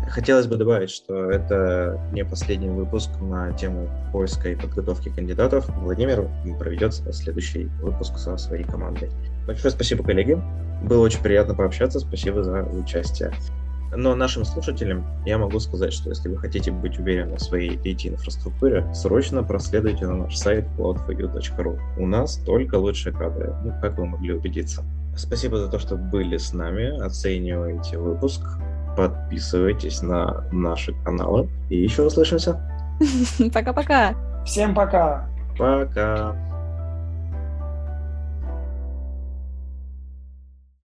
Хотелось 0.09 0.47
бы 0.47 0.57
добавить, 0.57 0.89
что 0.89 1.29
это 1.29 1.99
не 2.11 2.23
последний 2.23 2.69
выпуск 2.69 3.09
на 3.19 3.51
тему 3.53 3.89
поиска 4.11 4.49
и 4.49 4.55
подготовки 4.55 5.09
кандидатов. 5.09 5.67
Владимир 5.77 6.27
проведет 6.59 6.93
следующий 6.93 7.65
выпуск 7.81 8.17
со 8.17 8.38
своей 8.38 8.63
командой. 8.63 9.11
Большое 9.45 9.71
спасибо, 9.71 10.03
коллеги. 10.03 10.41
Было 10.83 11.03
очень 11.03 11.21
приятно 11.21 11.55
пообщаться. 11.55 11.99
Спасибо 11.99 12.43
за 12.43 12.63
участие. 12.63 13.31
Но 13.95 14.15
нашим 14.15 14.43
слушателям 14.43 15.05
я 15.25 15.38
могу 15.38 15.59
сказать, 15.59 15.93
что 15.93 16.09
если 16.09 16.29
вы 16.29 16.38
хотите 16.38 16.71
быть 16.71 16.99
уверены 16.99 17.38
в 17.38 17.41
своей 17.41 17.77
IT-инфраструктуре, 17.77 18.85
срочно 18.93 19.43
проследуйте 19.43 20.05
на 20.07 20.15
наш 20.15 20.35
сайт 20.35 20.65
cloud4u.ru. 20.77 21.79
У 21.97 22.05
нас 22.05 22.38
только 22.45 22.75
лучшие 22.75 23.13
кадры, 23.15 23.55
ну, 23.63 23.73
как 23.81 23.97
вы 23.97 24.05
могли 24.05 24.33
убедиться. 24.33 24.83
Спасибо 25.18 25.57
за 25.57 25.68
то, 25.68 25.80
что 25.80 25.97
были 25.97 26.38
с 26.38 26.53
нами, 26.53 27.03
оценивайте 27.03 27.97
выпуск, 27.97 28.41
подписывайтесь 28.95 30.01
на 30.01 30.45
наши 30.51 30.93
каналы 31.03 31.49
и 31.70 31.78
еще 31.78 32.03
услышимся. 32.03 32.61
Пока-пока. 33.53 34.15
Всем 34.45 34.74
пока. 34.74 35.28
Пока. 35.57 36.36